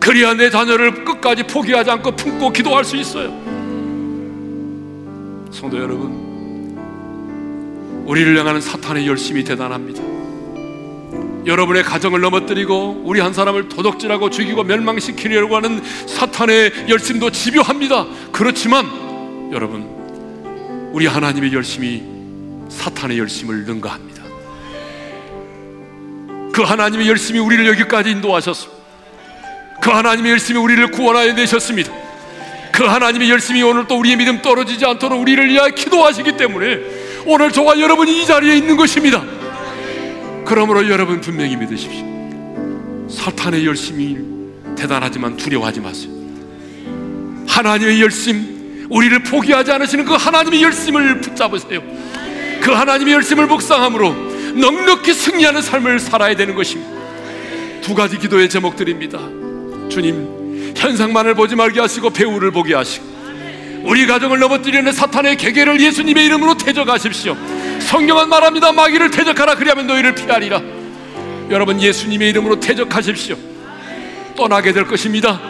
그래야 0.00 0.34
내 0.34 0.50
자녀를 0.50 1.04
끝까지 1.04 1.44
포기하지 1.44 1.88
않고 1.90 2.16
품고 2.16 2.52
기도할 2.52 2.84
수 2.84 2.96
있어요. 2.96 3.28
성도 5.52 5.78
여러분, 5.78 6.74
우리를 8.04 8.36
향하는 8.36 8.60
사탄의 8.60 9.06
열심이 9.06 9.44
대단합니다. 9.44 10.15
여러분의 11.46 11.84
가정을 11.84 12.20
넘어뜨리고 12.20 13.02
우리 13.04 13.20
한 13.20 13.32
사람을 13.32 13.68
도둑질하고 13.68 14.30
죽이고 14.30 14.64
멸망시키려고 14.64 15.56
하는 15.56 15.80
사탄의 16.06 16.86
열심도 16.88 17.30
집요합니다. 17.30 18.06
그렇지만 18.32 18.84
여러분, 19.52 19.88
우리 20.92 21.06
하나님의 21.06 21.52
열심이 21.52 22.02
사탄의 22.68 23.18
열심을 23.18 23.64
능가합니다. 23.64 24.22
그 26.52 26.62
하나님의 26.62 27.08
열심이 27.08 27.38
우리를 27.38 27.66
여기까지 27.68 28.10
인도하셨습니다. 28.10 28.76
그 29.80 29.90
하나님의 29.90 30.32
열심이 30.32 30.58
우리를 30.58 30.90
구원하여 30.90 31.32
내셨습니다. 31.34 31.92
그 32.72 32.84
하나님의 32.84 33.30
열심이 33.30 33.62
오늘 33.62 33.86
또 33.86 33.98
우리의 33.98 34.16
믿음 34.16 34.42
떨어지지 34.42 34.84
않도록 34.84 35.20
우리를 35.20 35.48
위하여 35.48 35.68
기도하시기 35.68 36.36
때문에 36.36 36.80
오늘 37.26 37.52
저와 37.52 37.78
여러분이 37.78 38.20
이 38.20 38.26
자리에 38.26 38.56
있는 38.56 38.76
것입니다. 38.76 39.22
그러므로 40.46 40.88
여러분 40.88 41.20
분명히 41.20 41.56
믿으십시오. 41.56 43.08
사탄의 43.10 43.66
열심이 43.66 44.16
대단하지만 44.76 45.36
두려워하지 45.36 45.80
마세요. 45.80 46.12
하나님의 47.48 48.00
열심, 48.00 48.86
우리를 48.88 49.22
포기하지 49.24 49.72
않으시는 49.72 50.04
그 50.04 50.14
하나님의 50.14 50.62
열심을 50.62 51.20
붙잡으세요. 51.20 51.82
그 52.60 52.70
하나님의 52.70 53.14
열심을 53.14 53.46
묵상함으로 53.46 54.14
넉넉히 54.54 55.12
승리하는 55.12 55.62
삶을 55.62 55.98
살아야 55.98 56.34
되는 56.36 56.54
것입니다. 56.54 56.90
두 57.82 57.94
가지 57.94 58.18
기도의 58.18 58.48
제목들입니다. 58.48 59.18
주님, 59.88 60.74
현상만을 60.76 61.34
보지 61.34 61.56
말게 61.56 61.80
하시고 61.80 62.10
배우를 62.10 62.50
보게 62.52 62.74
하시고 62.74 63.04
우리 63.84 64.06
가정을 64.06 64.38
넘어뜨리는 64.38 64.90
사탄의 64.92 65.36
계계를 65.36 65.80
예수님의 65.80 66.26
이름으로 66.26 66.56
대적하십시오. 66.56 67.36
성경은 67.80 68.28
말합니다. 68.28 68.72
마귀를 68.72 69.10
대적하라 69.10 69.54
그리하면 69.54 69.86
너희를 69.86 70.14
피하리라. 70.14 70.60
여러분 71.50 71.80
예수님의 71.80 72.30
이름으로 72.30 72.58
대적하십시오. 72.60 73.36
떠나게 74.36 74.72
될 74.72 74.84
것입니다. 74.84 75.40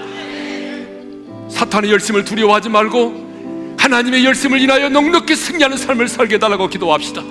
사탄의 1.50 1.90
열심을 1.90 2.24
두려워하지 2.24 2.68
말고 2.68 3.76
하나님의 3.78 4.24
열심을 4.24 4.60
인하여 4.60 4.88
넉넉히 4.88 5.34
승리하는 5.34 5.76
삶을 5.76 6.08
살게 6.08 6.38
달라고 6.38 6.68
기도합시다. 6.68 7.22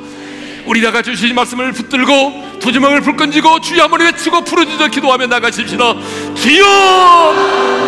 우리 0.65 0.81
다가 0.81 1.01
주신 1.01 1.35
말씀을 1.35 1.73
붙들고 1.73 2.59
두 2.59 2.71
주먹을 2.71 3.01
불끈지고 3.01 3.61
주여 3.61 3.83
한번 3.83 4.01
외치고 4.01 4.41
부르짖어 4.41 4.87
기도하며 4.87 5.27
나가십시다. 5.27 5.93
주여 6.33 6.65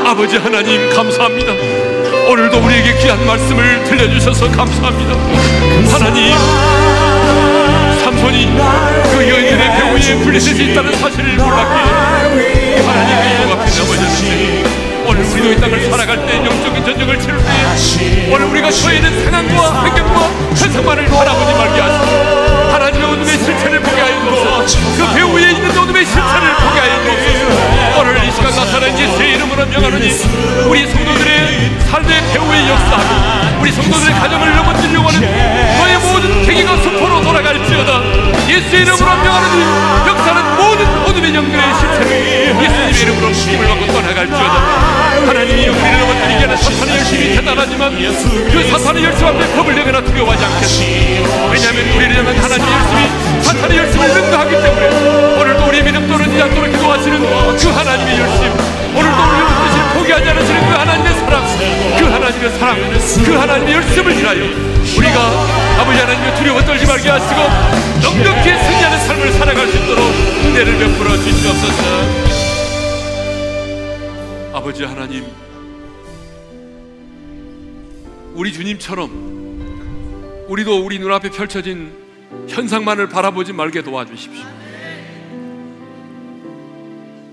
아버지 0.05 0.37
하나님 0.37 0.89
감사합니다. 0.91 1.53
오늘도 2.29 2.57
우리에게 2.57 2.99
귀한 2.99 3.25
말씀을 3.25 3.83
들려주셔서 3.85 4.51
감사합니다. 4.51 5.13
하나님 5.91 6.31
삼 6.33 6.86
손이 8.27 8.45
그 8.45 9.29
여인의 9.29 9.57
배후에 9.57 10.23
블레셋이 10.25 10.71
있다는 10.71 10.93
사실을 10.97 11.37
몰랐기에 11.37 12.81
하나님의 12.81 13.41
용 13.41 13.51
앞에 13.53 13.69
넘어졌으니 13.77 14.63
오늘 15.07 15.23
우리도 15.23 15.53
이 15.53 15.61
땅을 15.61 15.89
살아갈 15.89 16.25
때 16.25 16.35
영적인 16.35 16.83
전쟁을 16.83 17.19
치를 17.21 17.37
때 17.37 18.29
오늘 18.29 18.47
우리가 18.47 18.69
처해 18.69 18.97
있는 18.97 19.23
상황과 19.23 19.81
환경과 19.81 20.19
현상만을 20.55 21.05
바라보지 21.05 21.53
말게 21.53 21.79
하시고 21.79 22.46
하나님의 22.77 23.07
어둠의 23.09 23.27
실체를 23.39 23.81
보게 23.81 24.01
하여 24.01 24.21
주옵소서 24.21 25.07
그 25.07 25.15
배후에 25.15 25.51
있는 25.51 25.75
어둠의 25.75 26.05
실체를 26.05 26.55
보게 26.57 26.79
하여 26.79 27.03
주옵소서 27.03 27.99
오늘 27.99 28.23
이 28.23 28.31
시간 28.31 28.51
나타난 28.55 28.99
예수의 28.99 29.33
이름으로 29.33 29.65
명하노니 29.65 30.11
우리 30.69 30.85
성도들의 30.85 31.71
삶의 31.89 32.21
배후의 32.33 32.69
역사하고 32.69 33.61
우리 33.61 33.71
성도들의 33.71 34.13
가정을 34.13 34.55
넘어뜨리려고 34.55 35.07
하는 35.09 35.21
너의 35.77 35.97
모든 35.97 36.43
계기가 36.45 36.77
수포로 36.77 37.21
돌아갈지어다. 37.23 37.91
예수의 38.47 38.81
이름으로 38.83 39.05
명하노니 39.07 40.07
역사는 40.07 40.56
모든 40.77 41.01
어둠의 41.09 41.33
영들의 41.33 41.61
실체를 41.73 42.55
예수님의 42.61 43.01
이름으로 43.01 43.31
힘을 43.31 43.67
받고 43.67 43.87
떠나갈지어다. 43.87 45.07
하나님이 45.27 45.67
우리를 45.67 45.99
넘어뜨리게 45.99 46.41
하는 46.41 46.57
사탄의 46.57 46.97
열심이 46.97 47.35
대단하지만 47.35 47.97
그 47.97 48.69
사탄의 48.69 49.03
열심 49.03 49.27
앞에 49.27 49.47
겁을 49.55 49.75
내거나 49.75 50.01
두려워하지 50.03 50.45
않겠습니다 50.45 51.49
왜냐하면 51.51 51.95
우리를 51.95 52.15
향한 52.17 52.37
하나님의 52.37 52.73
열심이 52.73 53.43
사탄의 53.43 53.77
열심을 53.77 54.07
능가하기 54.07 54.51
때문에 54.51 55.41
오늘도 55.41 55.65
우리의 55.67 55.83
믿음 55.83 56.07
떨어지지 56.07 56.41
않도록 56.41 56.71
기도하시는 56.71 57.19
그 57.19 57.69
하나님의 57.69 58.19
열심 58.19 58.43
오늘도 58.95 59.17
우리를 59.27 59.47
뜻을 59.47 59.97
포기하지 59.97 60.29
않으시는 60.29 60.69
그 60.69 60.73
하나님의 60.77 61.13
사랑 61.15 61.45
그 61.96 61.96
하나님의 62.37 62.49
사랑 62.51 62.77
그 63.25 63.33
하나님의 63.33 63.73
열심을 63.73 64.11
인하여 64.11 64.43
우리가 64.97 65.81
아버지 65.81 65.99
하나님의 65.99 66.35
두려워 66.37 66.61
떨지 66.61 66.85
말게 66.85 67.09
하시고 67.09 67.41
넉넉히 68.03 68.43
승리하는 68.43 68.99
삶을 68.99 69.31
살아갈 69.33 69.67
수 69.67 69.77
있도록 69.77 70.05
은혜를 70.45 70.77
베풀어 70.77 71.17
주시옵소서 71.17 71.83
아버지 74.53 74.83
하나님 74.83 75.25
우리 78.35 78.53
주님처럼 78.53 80.45
우리도 80.47 80.85
우리 80.85 80.99
눈앞에 80.99 81.31
펼쳐진 81.31 81.91
현상만을 82.47 83.09
바라보지 83.09 83.51
말게 83.53 83.81
도와주십시오. 83.81 84.45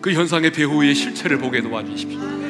그 0.01 0.13
현상의 0.13 0.51
배후의 0.51 0.95
실체를 0.95 1.39
보게 1.39 1.61
도와주십시오. 1.61 2.44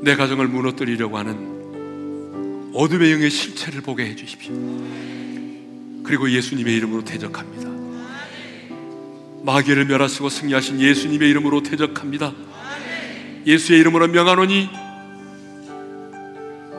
내 0.00 0.14
가정을 0.14 0.46
무너뜨리려고 0.48 1.18
하는 1.18 2.70
어둠의 2.74 3.12
영의 3.12 3.30
실체를 3.30 3.80
보게 3.80 4.04
해 4.04 4.14
주십시오. 4.14 4.54
그리고 6.04 6.30
예수님의 6.30 6.74
이름으로 6.76 7.04
대적합니다. 7.04 7.68
마귀를 9.44 9.86
멸하시고 9.86 10.28
승리하신 10.28 10.80
예수님의 10.80 11.28
이름으로 11.30 11.62
대적합니다. 11.62 12.32
예수의 13.46 13.80
이름으로 13.80 14.08
명하노니 14.08 14.68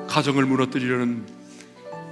가정을 0.08 0.46
무너뜨리려는 0.46 1.24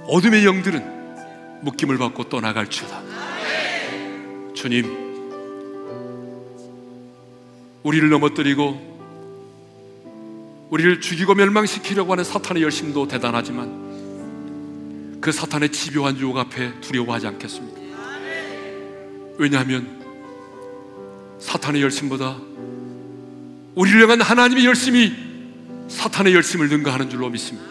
어둠의 0.06 0.44
영들은 0.44 1.62
묶임을 1.62 1.98
받고 1.98 2.28
떠나갈지어다. 2.28 3.02
주님, 4.54 4.84
우리를 7.82 8.08
넘어뜨리고 8.08 8.97
우리를 10.70 11.00
죽이고 11.00 11.34
멸망시키려고 11.34 12.12
하는 12.12 12.24
사탄의 12.24 12.62
열심도 12.62 13.08
대단하지만 13.08 15.18
그 15.20 15.32
사탄의 15.32 15.72
집요한 15.72 16.16
유혹 16.18 16.38
앞에 16.38 16.80
두려워하지 16.80 17.26
않겠습니다. 17.26 17.78
왜냐하면 19.38 19.98
사탄의 21.40 21.82
열심보다 21.82 22.36
우리를 23.74 24.02
향한 24.02 24.20
하나님의 24.20 24.66
열심이 24.66 25.12
사탄의 25.88 26.34
열심을 26.34 26.68
능가하는 26.68 27.08
줄로 27.08 27.30
믿습니다. 27.30 27.66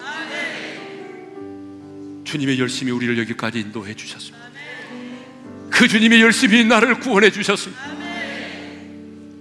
주님의 2.23 2.59
열심이 2.59 2.91
우리를 2.91 3.17
여기까지 3.19 3.59
인도해 3.59 3.93
주셨습니다. 3.93 4.47
그 5.69 5.87
주님의 5.87 6.21
열심이 6.21 6.63
나를 6.65 6.99
구원해 6.99 7.29
주셨습니다. 7.29 7.81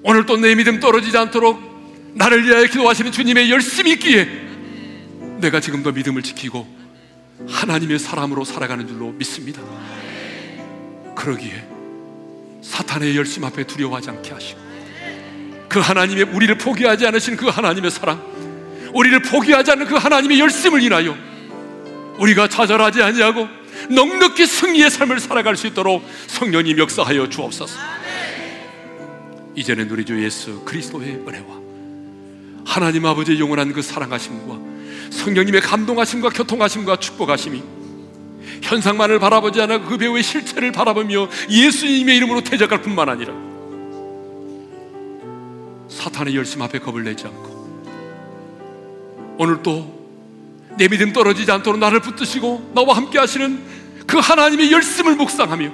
오늘 0.03 0.27
또 0.27 0.37
내 0.37 0.55
믿음 0.55 0.79
떨어지지 0.79 1.17
않도록 1.17 1.66
나를 2.17 2.45
위하여 2.47 2.65
기도하시는 2.65 3.13
주님의 3.13 3.51
열심이 3.51 3.93
있기에 3.93 4.27
내가 5.39 5.61
지금도 5.61 5.93
믿음을 5.93 6.23
지키고 6.23 6.67
하나님의 7.47 7.99
사람으로 7.99 8.45
살아가는 8.45 8.89
줄로 8.89 9.13
믿습니다. 9.13 9.61
그러기에 11.15 11.63
사탄의 12.63 13.17
열심 13.17 13.45
앞에 13.45 13.65
두려워하지 13.65 14.11
않게 14.11 14.33
하시고 14.33 14.61
그 15.69 15.79
하나님의 15.79 16.25
우리를 16.25 16.57
포기하지 16.57 17.07
않으신 17.07 17.37
그 17.37 17.49
하나님의 17.49 17.91
사랑 17.91 18.25
우리를 18.95 19.21
포기하지 19.21 19.73
않는 19.73 19.87
그 19.87 19.97
하나님의 19.97 20.41
열심을 20.41 20.83
인하여 20.83 21.15
우리가 22.19 22.49
좌절하지 22.49 23.03
아니하고 23.03 23.47
넉넉히 23.91 24.47
승리의 24.47 24.91
삶을 24.91 25.21
살아갈 25.21 25.55
수 25.55 25.67
있도록 25.67 26.03
성령님 26.29 26.79
역사하여 26.79 27.29
주옵소서. 27.29 27.79
이제는 29.55 29.91
우리 29.91 30.05
주 30.05 30.23
예수 30.25 30.63
그리스도의 30.65 31.23
은혜와 31.27 31.66
하나님 32.67 33.07
아버지의 33.07 33.41
영원한 33.41 33.73
그 33.73 33.81
사랑하심과 33.81 34.59
성령님의 35.11 35.61
감동하심과 35.63 36.31
교통하심과 36.31 36.97
축복하심이 36.97 37.63
현상만을 38.63 39.19
바라보지 39.19 39.61
않아 39.63 39.83
그 39.83 39.97
배우의 39.97 40.23
실체를 40.23 40.73
바라보며 40.73 41.29
예수님의 41.49 42.17
이름으로 42.17 42.43
대적할 42.43 42.83
뿐만 42.83 43.09
아니라 43.09 43.33
사탄의 45.89 46.37
열심 46.37 46.61
앞에 46.63 46.81
겁을 46.81 47.05
내지 47.05 47.25
않고 47.25 47.57
오늘 49.39 49.63
또 49.63 49.97
내 50.77 50.89
믿음 50.89 51.13
떨어지지 51.13 51.51
않도록 51.51 51.81
나를 51.81 52.01
붙드시고 52.01 52.73
나와 52.75 52.97
함께 52.97 53.19
하시는 53.19 53.59
그 54.07 54.19
하나님의 54.19 54.71
열심을 54.71 55.17
묵상하며 55.17 55.73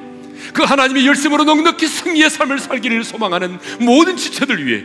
그 0.54 0.62
하나님의 0.62 1.06
열심으로 1.06 1.44
넉넉히 1.44 1.86
승리의 1.86 2.30
삶을 2.30 2.58
살기를 2.58 3.04
소망하는 3.04 3.58
모든 3.80 4.16
지체들 4.16 4.64
위해 4.64 4.84